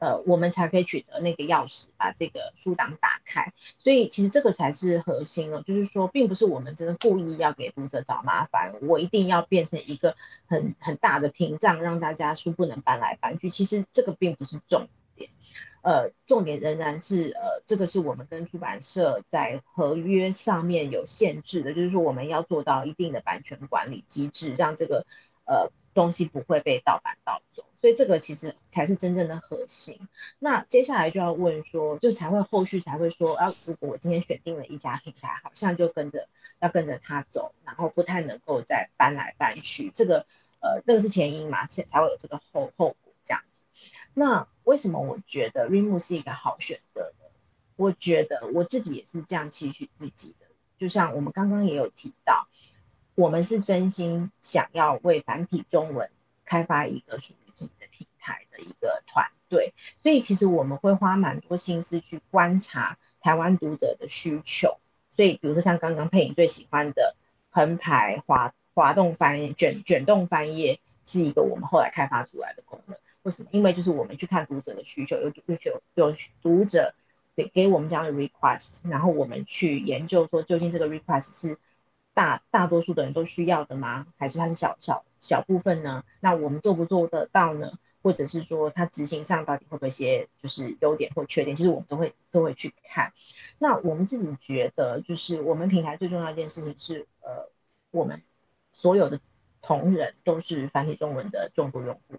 [0.00, 3.52] 呃，我们才可以取得那个钥匙，把这个书档打开。
[3.78, 10.14] 所以其实这个才是核心哦，就是说，并不是我们真的故意要给读者找麻烦，我一定要变成一个
[10.46, 13.48] 很很大的屏障，让大家书不能搬来搬去。
[13.48, 14.88] 其实这个并不是重。
[15.82, 25.06] 呃，重点仍然是呃，这个是我们跟出版社在合约上面有限制的，就是说我们要做到一定的版权管理机制，让这个
[25.46, 27.64] 呃东西不会被盗版盗走。
[27.76, 29.98] 所以这个其实才是真正的核心。
[30.38, 36.28] 那接下来就要问说，就才会后续才会说啊，如果我今天选定了一家平台，好像就跟着
[36.60, 39.90] 要跟着他走，然后不太能够再搬来搬去。
[39.94, 40.26] 这个
[40.60, 43.09] 呃，那个是前因嘛，才才会有这个后后果。
[44.20, 47.24] 那为什么我觉得 Readmoo 是一个好选择呢？
[47.76, 50.44] 我觉得我自己也是这样期许自己的。
[50.76, 52.46] 就像我们刚刚也有提到，
[53.14, 56.10] 我们是真心想要为繁体中文
[56.44, 64.76] 开发一个属于自己的平台的一个团队，所以其实我们会花蛮多心思去观察台湾读者的需求。
[65.10, 67.16] 所以比如说像刚刚佩颖最喜欢的
[67.48, 72.98] 横排滑滑动翻页卷卷动翻页，是一个我们后来开发出来的功能。
[73.22, 73.48] 为什么？
[73.52, 75.56] 因为就是我们去看读者的需求，有有
[75.94, 76.94] 有读者
[77.36, 81.58] 给给我们这样的 request，然后我们去研究说，究竟这个 request 是
[82.14, 84.06] 大大多数的人都需要的吗？
[84.16, 86.04] 还是它是小小小部分呢？
[86.20, 87.72] 那我们做不做得到呢？
[88.02, 91.54] 或者是说，它执行上到底会不会一些就是优点或缺点？
[91.54, 93.12] 其实我们都会都会去看。
[93.58, 97.50] 那我们自己觉得，就是我们平台最重要一件事情是，呃，
[97.90, 98.22] 我们
[98.72, 99.20] 所有的
[99.60, 102.14] 同仁都是繁体中文的重度用户。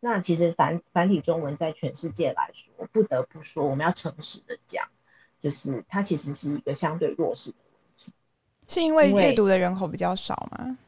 [0.00, 4.86] 那其实繁繁体中文在全世界来说，不得不说，我们要诚实的讲，
[5.42, 8.12] 就是它其实是一个相对弱势的文字，
[8.68, 10.78] 是因为阅读的人口比较少吗？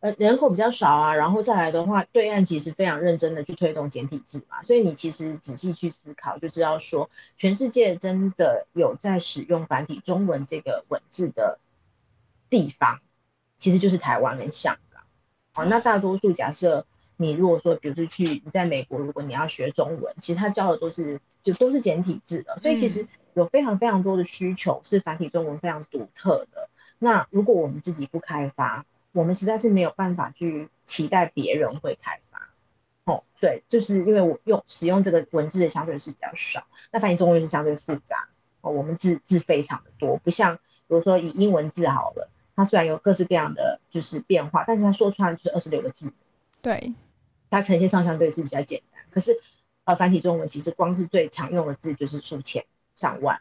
[0.00, 11.58] 呃，人口比较少啊，然后再来的话，对岸其实非常认真的去推动简体字嘛，所以你其实仔细去思考，就知道说，全世界真的有在使用繁体中文这个文字的
[12.48, 13.00] 地方，
[13.58, 15.02] 其实就是台湾跟香港。
[15.52, 16.86] 好，那大多数假设。
[17.16, 26.68] 你如果说，比如说去你在美国，如果你要学中文，其实他教的都是就都是简体字的，所以其实有非常非常多的需求是繁体中文非常独特的。
[26.98, 32.50] 那如果我们自己不开发，我们实在是没有办法去期待别人会开发。
[33.04, 38.28] 哦，对，就是因为我用使用这个文字的相对是比较少，那繁体中文是相对复杂
[38.60, 46.12] 哦，我们字字非常的多，不像比如说以英文字好了，它虽然有各式各样的就是变化，但是它说出来就是二十六个字。
[46.60, 46.92] 对。
[47.56, 49.38] 它呈现上相对是比较简单，可是
[49.84, 52.64] 呃繁体中文，其实光是最常用的字就是数千
[52.94, 53.40] 上万，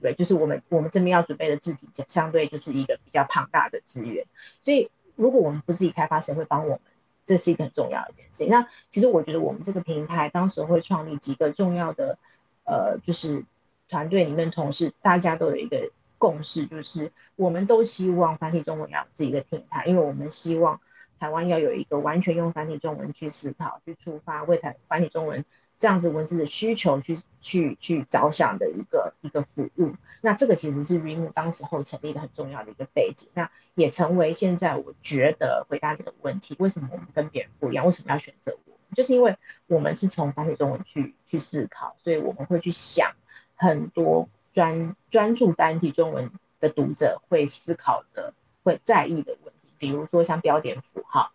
[0.00, 4.26] 对，就是我们我们这边要准备的字体相对就是一个比较庞大的资源，
[4.64, 6.80] 所以如果我们不自己开发，谁会帮我们？
[7.24, 8.48] 这是一个很重要的一件事情。
[8.48, 12.18] 那其实我觉得我们这个平台当时会创立几个重要的，
[12.64, 13.44] 呃，就是
[13.88, 20.80] 团队里面同事，大家都有一个共识，就是我们都希望繁体中文要有自己的平台，因为我们希望
[21.22, 25.44] 台湾要有一个完全用繁体中文去思考、去出发，为台繁体中文。
[25.78, 37.86] 这样子文字的需求去去去着想的一个一个服务，那这个其实是 Readmoo 当时候成立的很重要的一个背景，那也成为现在我觉得回答你的问题，为什么我们跟别人不一样？
[37.86, 38.80] 为什么要选择我们？
[38.96, 39.36] 就是因为
[39.68, 43.12] 我们是从繁体中文去去思考，所以我们会去想
[43.54, 49.51] 很多专专注繁体中文的读者会思考的、会在意的问题，
[49.82, 51.32] 比如说像标点符号，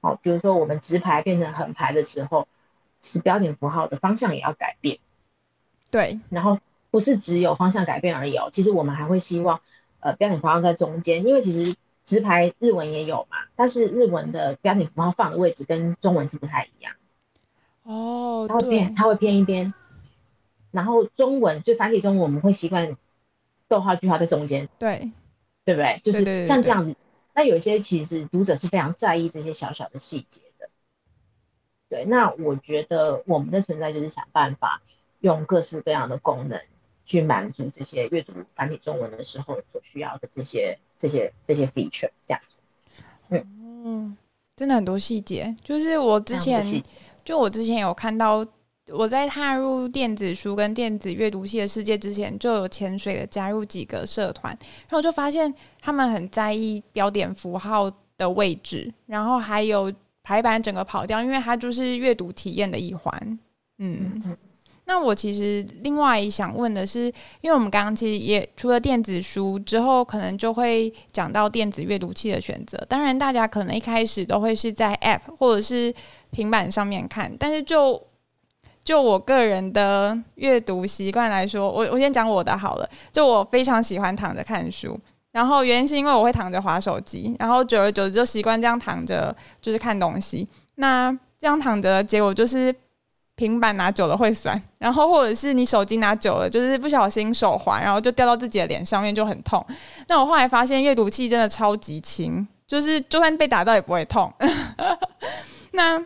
[0.00, 2.48] 哦，比如说我们直排变成横排的时候。
[3.06, 4.98] 是标点符号的方向也要改变，
[5.90, 6.58] 对，然后
[6.90, 8.48] 不是只有方向改变而已哦。
[8.50, 9.60] 其实我们还会希望，
[10.00, 16.94] 呃，标点符号在中间，因为其实直排日文也有嘛，但是日文的标点符号放的位置跟中文是不太一样。
[17.82, 19.74] 哦，它会偏，它会偏一边。
[20.70, 22.96] 然后中文就繁体中文，我们会习惯
[23.68, 25.12] 逗号句号在中间，对，
[25.66, 26.00] 对不对？
[26.02, 26.96] 就是像这样子。
[27.34, 30.70] 那有些其实读者是非常在意这些小小的细节的。
[31.88, 34.80] 对，那我觉得我们的存在就是想办法
[35.20, 36.60] 用各式各样的功能
[37.04, 42.60] 去满足这些阅读繁体中文的时候所需要的这些这些这些 feature，这样子。
[43.28, 43.46] 嗯，
[43.84, 44.16] 嗯，
[44.56, 46.64] 真的很多细节，就是我之前
[47.24, 48.46] 就我之前有看到，
[48.92, 54.56] 我在踏入电子书跟电子阅读器的世界之前，就有潜水的加入几个社团，
[54.88, 59.92] 然后就发现他们很在意标点符号的位置，然后还有。
[60.26, 63.38] 排版整个跑掉，因为它就是阅读体验的一环。
[63.76, 64.34] 嗯，
[64.86, 72.78] 那我其实另外想问的是，因为我们刚刚其实也除了电子书之后，可能就会讲到电子阅读器的选择。
[72.88, 75.94] 当然，大家可能一开始都会是在 App 或者是
[76.30, 78.02] 平板上面看，但是就
[78.84, 82.88] 就我个人的阅读习惯来说，我我先讲我的好了。
[83.10, 84.98] 就我非常喜欢躺着看书。
[85.32, 90.46] 然后原因是因为我会躺着滑手机，然后久而久之就习惯这样躺着就是看东西。
[90.76, 92.72] 那这样躺着的结果就是
[93.34, 99.64] 平板拿久了会酸，然后或者是你手机拿久了就是不小心手滑，然后就掉到自己的脸上面就很痛。
[100.06, 104.32] 那我后来发现阅读器真的超级轻，就是就算被打到也不会痛。
[105.72, 106.00] 那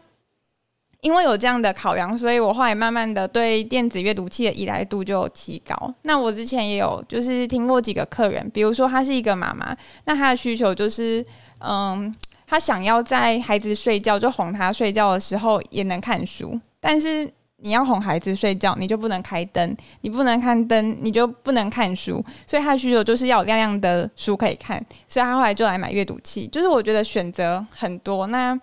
[1.00, 5.94] 因为有这样的考量，所以我后来慢慢的对电子阅读器的依赖度就提高。
[6.02, 11.24] 那我之前也有就是听过几个客人，比如说她是一个妈妈，那她的需求就是，
[11.60, 12.12] 嗯，
[12.48, 26.48] 她想要在孩子睡觉就哄他睡觉的时候也能看书，但是你要哄孩子睡觉，你就不能开灯，你不能看灯，你就不能看书，所以她的需求就是要有亮亮的书可以看，所以她后来就来买阅读器。
[26.48, 28.58] 就是我觉得选择很多，那。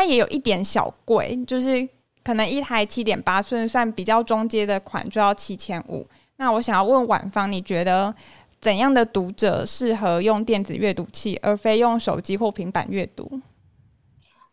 [0.00, 1.86] 它也有一点小贵，就是
[2.24, 6.06] 可能一台七点八寸算比较中阶的款就要七千五。
[6.36, 8.14] 那我想要问晚芳，你觉得
[8.62, 13.42] 怎样的读者适合用电子阅读器，而非用手机或平板阅读？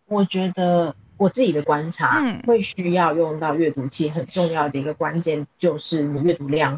[0.07, 6.75] 我觉得我自己的观察，嗯，会需要用到阅读器，很重要的一个关键就是你阅读量，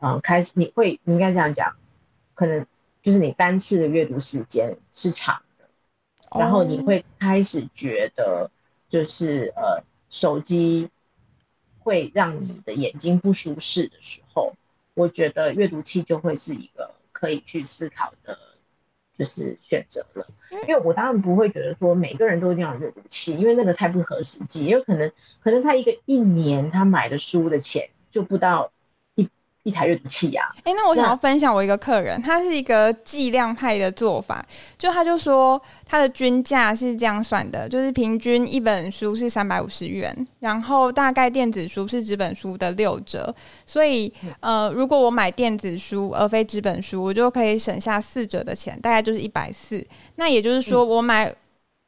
[0.00, 1.74] 嗯、呃，开始你会你应该这样讲，
[2.34, 2.66] 可能
[3.02, 5.40] 就是你单次的阅读时间是长。
[6.30, 8.50] 然后你会开始觉得，
[8.88, 10.88] 就是呃，手机
[11.78, 14.52] 会让你的眼睛不舒适的时候，
[14.94, 18.38] 我觉得阅读器就会是一个可以去思考的，
[19.18, 20.26] 就是选择了。
[20.50, 28.70] 因为我当然不会觉得说每个人都一定要阅读器，因为那个太不合实际，也有可能，可能他一个一年他买的书的钱就不到。
[29.62, 34.44] 一台阅读器呀、啊，哎、欸，那我想要分享我一个客人，他是一个计量派的做法，
[34.78, 43.34] 就他就说他的均价是这样算的，就是平均一本书是三百五十元，然后大概电子书是纸本书的六折，
[43.66, 49.86] 所以呃，如果我买电子书而非纸本书，我就可以省下四折的钱，大概就是一百四。
[50.16, 51.36] 那也就是说，我买、嗯、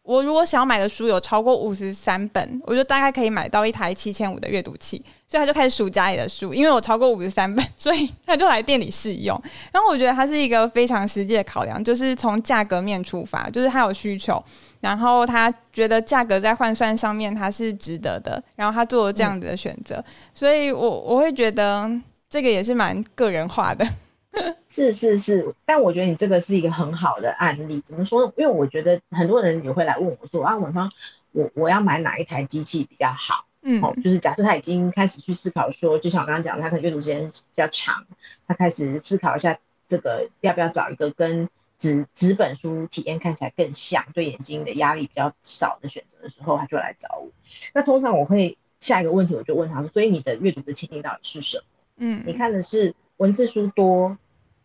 [0.03, 5.03] 我如果想要买的书有超过五十三本，我就大概可以买到一台七千五的阅读器。
[5.29, 9.41] 所以他就开始数家里的书，因为我超过五十三本， 所以他就来店里试用。
[9.73, 14.43] 然后我觉得他是一个非常实际的考量，就是从价格面出发，就是他有需求，
[14.81, 20.05] 然后他觉得价格在换算上面他是值得的，然后他做了这样子的选择。
[20.35, 21.91] 所以我我会觉得
[22.29, 23.89] 这个也是蛮个人化的。
[24.69, 27.81] 是是是，但我觉得你这个是一个很好的案例。
[27.83, 28.33] 怎么说呢？
[28.37, 30.91] 因为我觉得很多人也会来问我说啊，文芳，
[31.33, 33.45] 我我要买哪一台机器比较好？
[33.61, 38.07] 嗯，哦，就是假设他已经开始去思考说，就像我刚刚讲，他可能阅读时间比较长，
[38.47, 47.31] 他开始思考一下这个要不要找一个跟纸纸本书体验看起来更像，对眼睛的压力比较少的选择的时候，他就来找我。
[47.75, 51.65] 那通常我会下一个问题，我就问他说：“所以你的阅读的情境到底是什么？
[51.99, 54.17] 嗯，你看的是文字书多，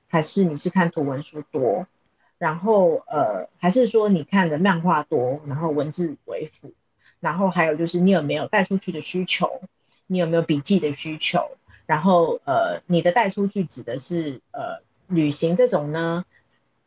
[0.07, 1.85] 还是你是看图文书多？
[2.37, 6.71] 然后呃，还是说你看的漫画多，然后文字为辅？
[7.19, 9.61] 然后还有就是你有没有带出去的需求？
[10.05, 11.57] 你有没有笔记的需求？
[11.85, 16.25] 然后呃，你的带出去指的是呃旅行这种呢？”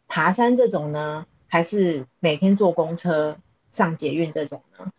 [0.07, 3.37] 爬山这种呢，还是每天坐公车
[3.71, 4.93] 上捷运这种呢？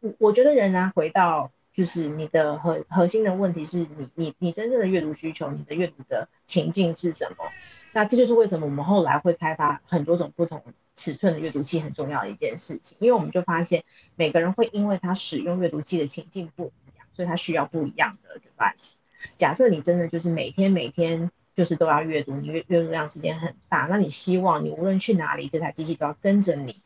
[0.00, 7.44] 我我觉得仍然回到就是你的核核心的问题是你你你真正的阅读需求，你的阅读的情境是什么？
[7.92, 10.62] 那这就是为什么我们后来会开发很多种不同
[10.96, 13.84] 尺寸的阅读器很重要的一件事情，因为我们就发现
[14.16, 18.94] 每个人会因为他使用阅读器的情境不一样，所以他需要不一样的 device。
[19.36, 21.30] 假设你真的就是每天每天。
[21.56, 26.82] 就是都要阅读，你阅阅读量时间很大，那你希望你无论去哪里，这台机器都要跟着你，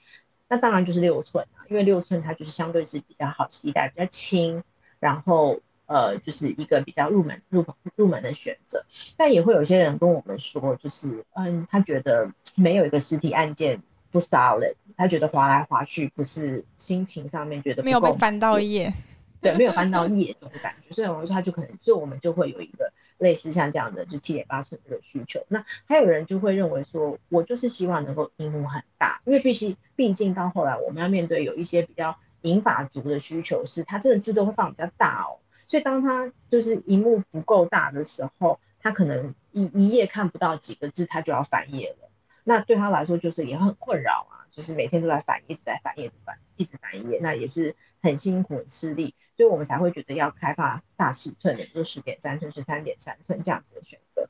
[0.46, 4.62] 那当然就是六寸啊，因为六寸它就是相对是比较好携带，比较轻，
[5.00, 8.84] 然后呃就是一个比较入门入入门的选择。
[9.16, 13.82] 但也会有些人跟我们说，就是嗯，他觉得没有一个实体按键
[14.12, 18.92] 不 solid，他觉得滑来滑去不是心情上面觉得没有被翻到页，
[19.40, 22.92] 对，没有翻到页这种感觉，所以我说他就可能，所以我们就会有一个。
[23.20, 42.10] 类似像这样的就七点八寸的需求，那还有人就会认为说，我就是希望能够屏幕很大，因为必须毕竟到后来我们要面对有一些比较银发族的需求，是它这个字都会放比较大哦，所以当它就是萤幕不够大的时候，他可能一一页看不到几个字，他就要翻页了，
[42.44, 47.76] 那对他来说就是也很困扰啊，就是每天都在翻，一直在翻页，翻一直翻页，那也是。
[48.02, 54.26] 很辛苦，很吃力，所以我们才会觉得要开发大尺寸的，就十点三寸、十三点三寸这样子的选择。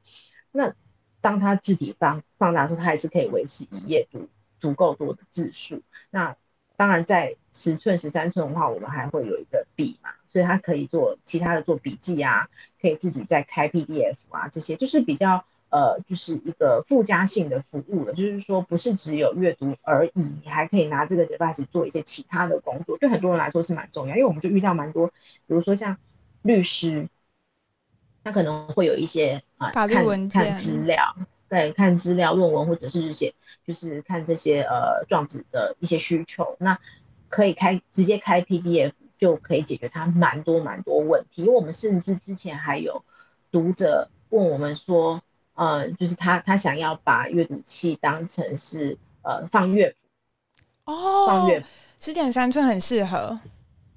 [0.51, 0.75] 那
[1.21, 5.85] 当它字体放放大的时候，它还是可以维持一页读足够多的字数。
[6.11, 6.37] 那
[6.81, 12.49] 当然，在十寸、十三寸的话，我们还会有一个笔嘛，所以它可以做其他的做笔记啊，
[12.81, 15.45] 可以自己再开 PDF 啊，这些就是比较。
[15.73, 25.97] 呃，就是一个附加性的服务了，就是说不是只有阅读而已，你还可以拿这个 device 做一些其他的工作，对很多人来说是蛮重要，因为我们就遇到蛮多，比如说像
[26.43, 27.09] 律师，
[28.25, 31.15] 他可能会有一些啊，法律文件，看资料，
[31.51, 33.35] 对，看资料、论文或者是写，
[33.67, 36.79] 就是看这些呃状子的一些需求，那
[37.29, 43.05] 可以开直接开 PDF 就可以解决它蛮多蛮多问题，因为我们甚至之前还有
[43.53, 45.23] 读者问我们说。
[45.55, 51.67] 呃，就是他他想要把阅读器当成是呃放乐谱哦，放乐谱，
[51.99, 53.39] 十点三寸很适合，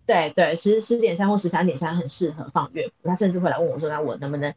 [0.06, 2.94] 对对，十十点三或十三点三很适合放乐谱。
[3.06, 4.54] 他甚至会来问我说，那我能不能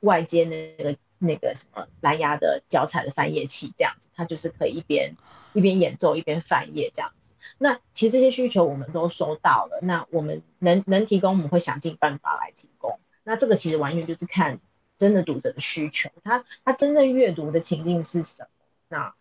[0.00, 4.08] 外接那个那个什么蓝牙的脚踩的翻页器这样子？
[4.14, 5.16] 它就是可以一边
[5.52, 7.32] 一边演奏一边翻页这样子。
[7.58, 12.98] 那其实这些需求我们都收到了，那我们能能提供，我们会想尽办法来提供。
[13.24, 14.60] 那这个其实完全就是看。
[14.98, 18.48] 真的读者的需求，他他真正阅读的情境是什么？
[18.88, 19.14] 那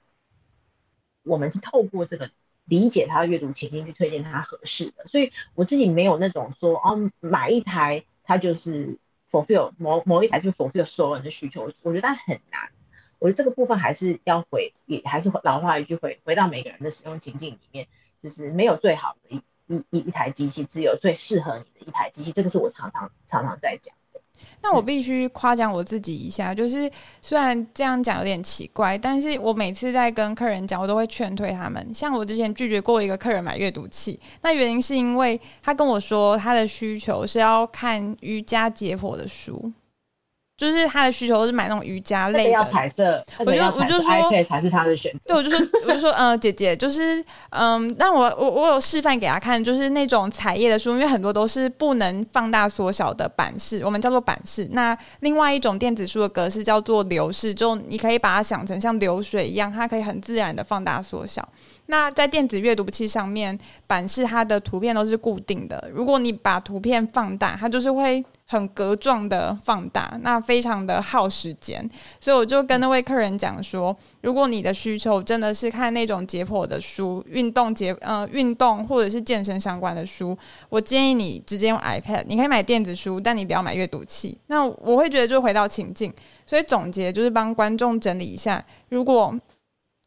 [1.22, 2.32] 我们是透过这个
[2.66, 5.06] 理解他的阅读情境去推荐他合适的。
[5.06, 8.98] 所以我自己没有那种说哦，买一台它就是
[9.30, 12.70] 否是有某某一台就 fulfill 所有人的需求，我觉得很难。
[13.20, 17.88] 我觉得这个部分还是要回，也还是老话一句回回到每个人的使用情境里面，
[18.22, 19.42] 就是没有最好的一
[19.90, 22.32] 一一台机器，只有最适合你的一台机器。
[22.32, 23.96] 这个是我常常常常在讲。
[24.62, 26.90] 那我必须夸奖我自己一下，就是
[27.22, 31.94] 虽然这样讲有点奇怪，但是我每次在跟客人讲，我都会劝退他们。
[31.94, 39.72] 像我之前拒绝过一个客人买阅读器，那原因是因为他跟我说他的需求是要看瑜伽解剖的书。
[40.58, 45.28] 就是他的需求是买那种瑜伽类的，要彩色，我就我就说 iPad 才是他的选择。
[45.28, 54.68] 对，我就说我就说，呃，姐姐，就是嗯，那我我我有示范给他看，就是那种彩页的书，因为很多都是不能放大缩小的版式，我们叫做版式。
[54.72, 61.48] 那另外一种电子书的格式叫做流式，就你可以把它想成像流水一样，它可以很自然的放大缩小。
[61.86, 63.56] 那在电子阅读器上面，
[63.86, 68.26] 版式它的图片都是固定的，如果你把图片放大，它就是会。
[68.50, 71.88] 很格状的放大，那非常的耗时间，
[72.20, 80.38] 所以我就跟那位客人讲说，如果你的需求真的是看那种解剖的书、运动解呃运动或者是健身相关的书，
[80.70, 84.40] 我建议你直接用 iPad，你可以买电子书，但你不要买阅读器。
[84.48, 86.14] 那我会觉得就回到情境，
[86.46, 89.38] 所以总结就是帮观众整理一下，如果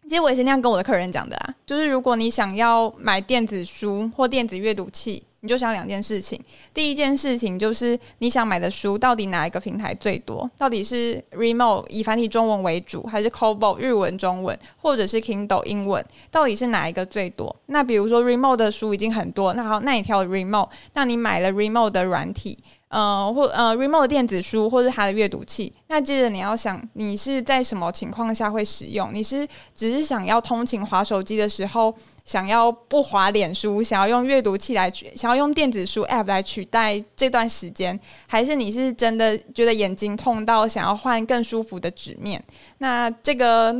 [0.08, 5.24] 其实我也是那样跟我的客人讲的啊，就是如果你想要买电子书或电子阅读器。
[5.40, 6.38] 你就想两件事情。
[6.72, 10.48] 第一件事情就是你想买的书到底哪一个平台最多？
[10.58, 16.04] 到底是 Readmoo 以繁体中文为主，还是 Kobo 日文中文，或者是 Kindle 英文？
[16.30, 17.54] 到底是哪一个最多？
[17.66, 22.58] 那比如说 Readmoo 的书已经很多，那好，那你挑 Readmoo，那你买了 Readmoo 的软体。
[22.88, 25.72] 呃，或呃，Readmoo 的电子书，或是它的阅读器。
[25.86, 29.14] 那接着你要想，你是在什么情况下会使用？
[29.14, 31.94] 你是只是想要通勤划手机的时候，
[32.30, 42.40] 想要不滑脸书，想要用阅读器来取，想要用电子书 App 来取代这段时间，还是你是真的觉得眼睛痛到想要换更舒服的纸面？
[42.78, 43.74] 那这个。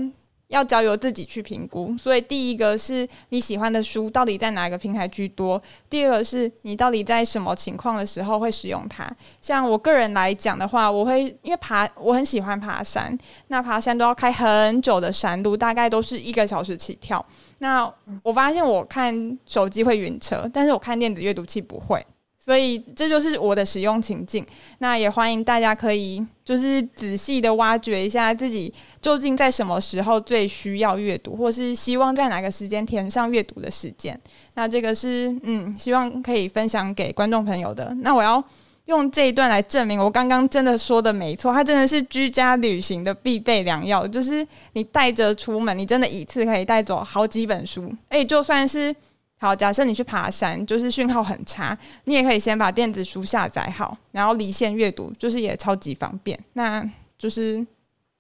[0.51, 9.09] 要交由自己去评估，所以第一个是你喜欢的书到底在哪个平台居多，第二个是你到底在什么情况的时候会使用它。
[9.41, 17.25] 像我个人来讲的话，我会因为爬，我很喜欢爬山，那爬山都要开很久的山路，大概都是一个小时起跳。
[17.59, 17.89] 那
[18.25, 22.05] 我发现我看手机会晕车，但是我看电子阅读器不会。
[22.43, 24.45] 所以这就是我的使用情境。
[24.79, 28.73] 那也欢迎大家可以就是仔细的挖掘一下自己
[29.03, 34.19] 究竟在什么时候最需要阅读，或是希望在哪个时间填上阅读的时间。
[34.55, 37.95] 那这个是嗯，希望可以分享给观众朋友的。
[38.01, 38.43] 那我要
[38.87, 44.09] 用这一段来证明我刚刚真的说的没错，它真的是居家旅行的必备良药。
[44.09, 47.93] 就是你带着出门，你真的一次可以带走好几本书。
[48.09, 48.97] 诶，就算是。
[49.43, 56.39] 好，假设你去爬山，就是讯号很差，你也可以先把电子书下载好，然后离线阅读，就是也超级方便。
[56.53, 56.87] 那
[57.17, 57.67] 就是，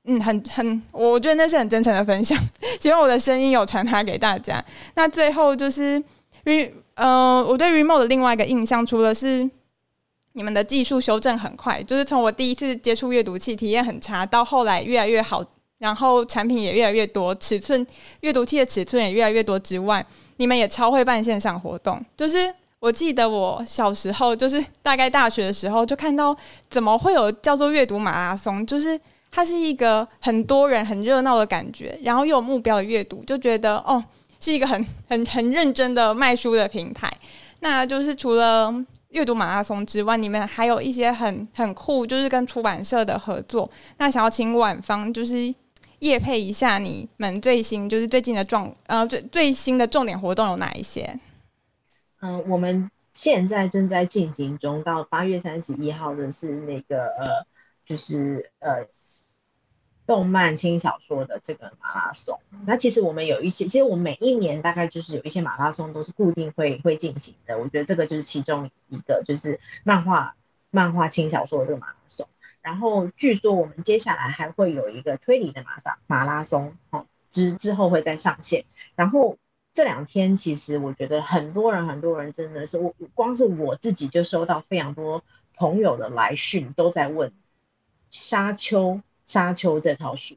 [0.04, 2.38] 嗯，很很，我觉得那是很真诚的分享，
[2.80, 4.64] 希望我的声音有传达给大家。
[4.94, 6.02] 那最后就是
[6.46, 9.48] ，Re，呃，我对 remo 的另外一个印象，除了是
[10.32, 15.44] 你们的技术修正很快，就是从我第一次接触阅读器体验很差，到后来越来越好，
[15.76, 17.86] 然后产品也越来越多，尺寸
[18.20, 20.06] 阅读器的尺寸也越来越多之外。
[20.40, 26.34] 你们也超会办线上活动，就是我记得我小时候，就是大概大学的时候，就看到
[26.70, 28.98] 怎么会有叫做阅读马拉松，就是
[29.30, 34.02] 它是一个很多人很热闹的感觉，然后又有目标的阅读，就觉得哦，
[34.40, 37.12] 是一个很很很认真的卖书的平台。
[37.58, 38.74] 那就是除了
[39.10, 43.70] 阅读马拉松之外，你们还有一些很很酷，就是跟出版社的合作。
[43.98, 45.54] 那想要请晚芳，就是。
[46.00, 51.18] 业配一下你们最新就是最近的重呃最最新的重点活动有哪一些？
[52.20, 57.46] 嗯、我们现在正在进行中，到八月三十一号的是那个呃，
[57.86, 58.86] 就是呃，
[60.06, 62.38] 动漫轻小说的这个马拉松。
[62.66, 67.58] 那其实我们有一些，其实我们每一年大概就是有一些马拉松都是固定会会进行的。
[67.58, 70.34] 我觉得这个就是其中一个，就是漫画
[70.70, 72.26] 漫画轻小说的这个马拉松。
[72.62, 78.64] 然后据说我们接下来还会有一个推理的马萨马拉松，哦，之之后会再上线。
[78.96, 79.36] 然后
[79.72, 85.22] 这两天其实我觉得很多人很多人真的是我光是我自己就收到非常多
[85.54, 87.30] 朋友的来讯，都在问
[88.10, 90.36] 《沙丘沙丘》这套书。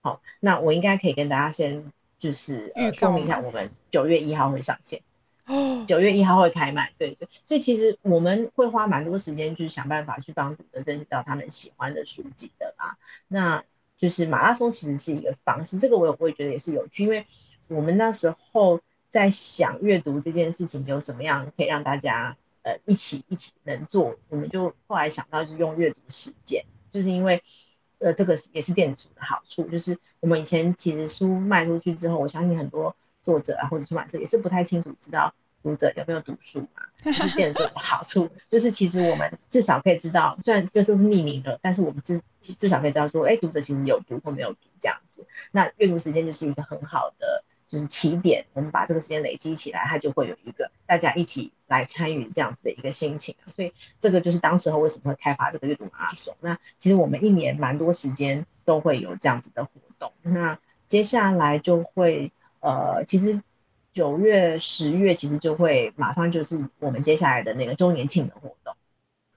[0.00, 5.02] 好，那我应该可以跟大家先就是呃说明一下，我们九月一号会上线。
[5.86, 12.96] 九月一号会开卖，对，所以其实我们会花蛮多时间去想办法去帮读者争取到他们喜欢的书籍的啦。
[13.28, 13.64] 那
[13.96, 17.26] 就是马拉松其实是一个方式，这个我也会觉得也是有趣，因为
[17.68, 27.42] 我们那时候在想阅读这件事情有什么样可以让大家呃一起一起能做，我们就后来想到就是用阅读时间，就是因为
[27.98, 32.94] 呃这个也是电子书的好处，就是我们以前其实书卖出去之后，我相信很多。
[33.22, 36.82] 作者啊，或者出版社也是不太清楚知道读者有没有读书嘛。
[37.04, 42.20] 就是电子书的好处，就是其实我们至少可以知道，虽然这都是匿名的，但是我们至
[42.56, 45.24] 至少可以知道说，哎、欸，读者其实有读或没有读这样子。
[45.52, 53.32] 那阅读时间就是一个很好的就是起点，我们把这个时间累积起来，它就会有一个大家一起来参与这样子的一个心情。
[53.46, 56.34] 所以这个就是当时候为什么会开发这个阅读马拉松。
[56.40, 60.12] 那其实我们一年蛮多时间都会有这样子的活动。
[60.22, 60.58] 那
[60.88, 62.32] 接下来就会。
[62.60, 63.40] 呃，其实
[63.92, 68.74] 九月、十月其实就会马上就是我们接下来的那个周年庆的活动，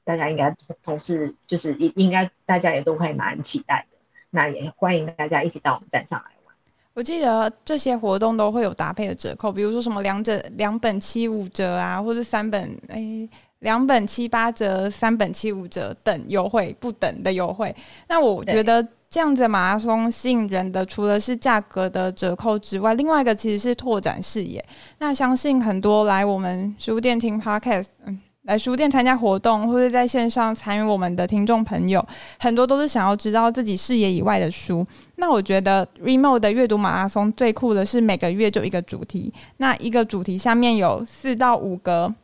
[0.04, 3.98] 大家应该同同事就是应应该大家也都会蛮期待的。
[4.30, 6.56] 那也欢迎大家一起到我们站上来玩。
[6.94, 17.76] 我记得这些活动都会有搭配的折扣，比如说什么两者两本七五折啊，或者三本诶两本七八折、三本七五折等优惠不等的优惠。
[18.08, 18.88] 那我觉得。
[19.12, 24.66] 这样子马拉松吸引人的，除了是价格的折扣之外，另外一个其实是拓展视野。
[25.00, 32.08] 那相信很多来我们书店听 Podcast，嗯，来书店参加活动或者在线上参与我们的听众朋友，
[32.40, 34.88] 很多都是想要知道自己视野以外的书。
[35.18, 42.16] 那我觉得 Readmoo 的阅读马拉松最酷的是每个月就一个主题，那一个主题下面有四到五个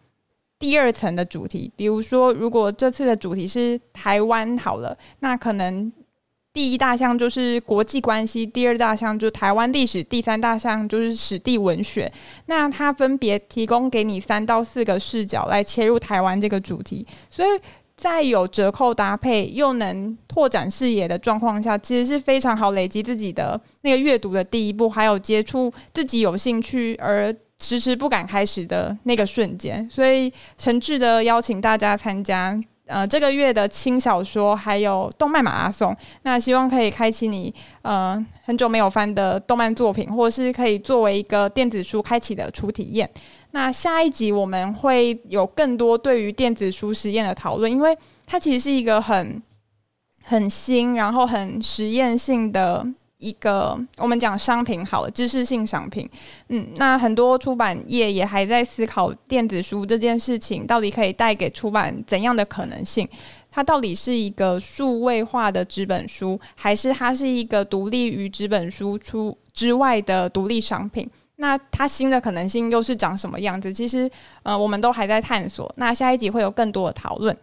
[0.58, 5.92] 第二层的主题，比如说，如果这次的主题是台湾好了，那可能
[6.58, 12.12] 第一大项就是国际关系，第二大项就是台湾历史，第三大项就是史地文学。
[12.48, 17.50] 那它分别提供给你三到四个视角来切入台湾这个主题，所以
[17.96, 27.32] 在有折扣搭配又能拓展视野的状况下，其实是非常好累积自己的那个阅读的第一步，还有接触自己有兴趣而。
[27.60, 32.56] 迟迟不敢开始的那个瞬间，所以诚挚的邀请大家参加
[32.88, 35.96] 呃这个月的轻小说还有动漫马拉松。
[36.24, 43.10] 那希望可以开启你呃很久没有翻的动漫作品，或是可以作为一个电子书开启的初体验。
[43.52, 49.42] 那下一集我们会有更多对于电子书实验的讨论，因为它其实是一个很
[50.24, 52.86] 很新，然后很实验性的。
[53.20, 56.08] 一个我们讲商品好了，知识性商品，
[56.50, 63.08] 嗯，那很多出版业也还在思考电子书这件事情到底可以带给出版怎样的可能性？
[63.50, 71.10] 它到底是一个数位化的纸本书，还是它是一个独立于纸本书出之外的独立商品？
[71.38, 73.74] 那它新的可能性又是长什么样子？
[73.74, 74.08] 其实，
[74.44, 75.72] 呃，我们都还在探索。
[75.78, 77.36] 那下一集会有更多的讨论。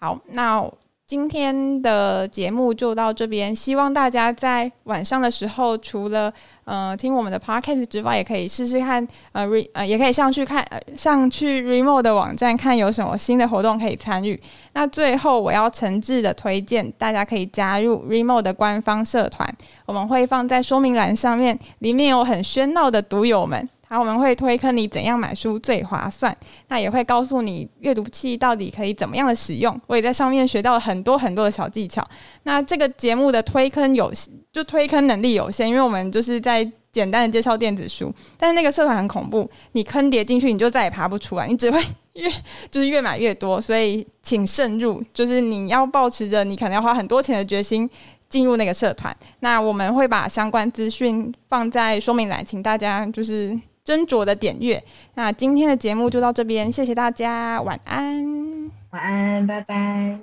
[0.00, 0.68] 好，那。
[1.06, 6.32] 今天的节目就到这边，希望大家在晚上的时候，除了
[6.64, 14.40] 呃听我们的 podcast 之外，也可以试试看呃 re 呃也可以上去看呃上去 Readmoo 的网站看有什么新的活动可以参与。
[14.72, 19.48] 那最后我要诚挚的推荐，大家可以加入 Readmoo 的官方社团，
[19.86, 23.68] 我们会放在说明栏上面，里面有很喧闹的读友们。
[23.88, 29.80] 好，我们会推坑你怎样买书最划算，那也会告诉你阅读器到底可以怎么样的使用。
[29.86, 32.04] 我也在上面学到了很多很多的小技巧。
[32.42, 34.12] 那这个节目的推坑有
[34.52, 41.80] 就推坑能力有限，因为我们就是在简单的介绍电子书，但是那个社团很恐怖，你坑叠进去你就再也爬不出来，你只会
[42.14, 42.28] 越
[42.68, 43.60] 就是越买越多。
[43.60, 47.88] 所以请慎入，就是你要抱持着你可能要花很多钱的决心
[48.28, 49.16] 进入那个社团。
[49.38, 53.56] 那我们会把相关资讯放在说明栏，请大家就是。
[53.86, 54.82] 斟酌的点阅，
[55.14, 60.18] 那今天的节目就到这边，谢谢大家，晚安，晚安，拜拜，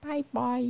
[0.00, 0.62] 拜拜。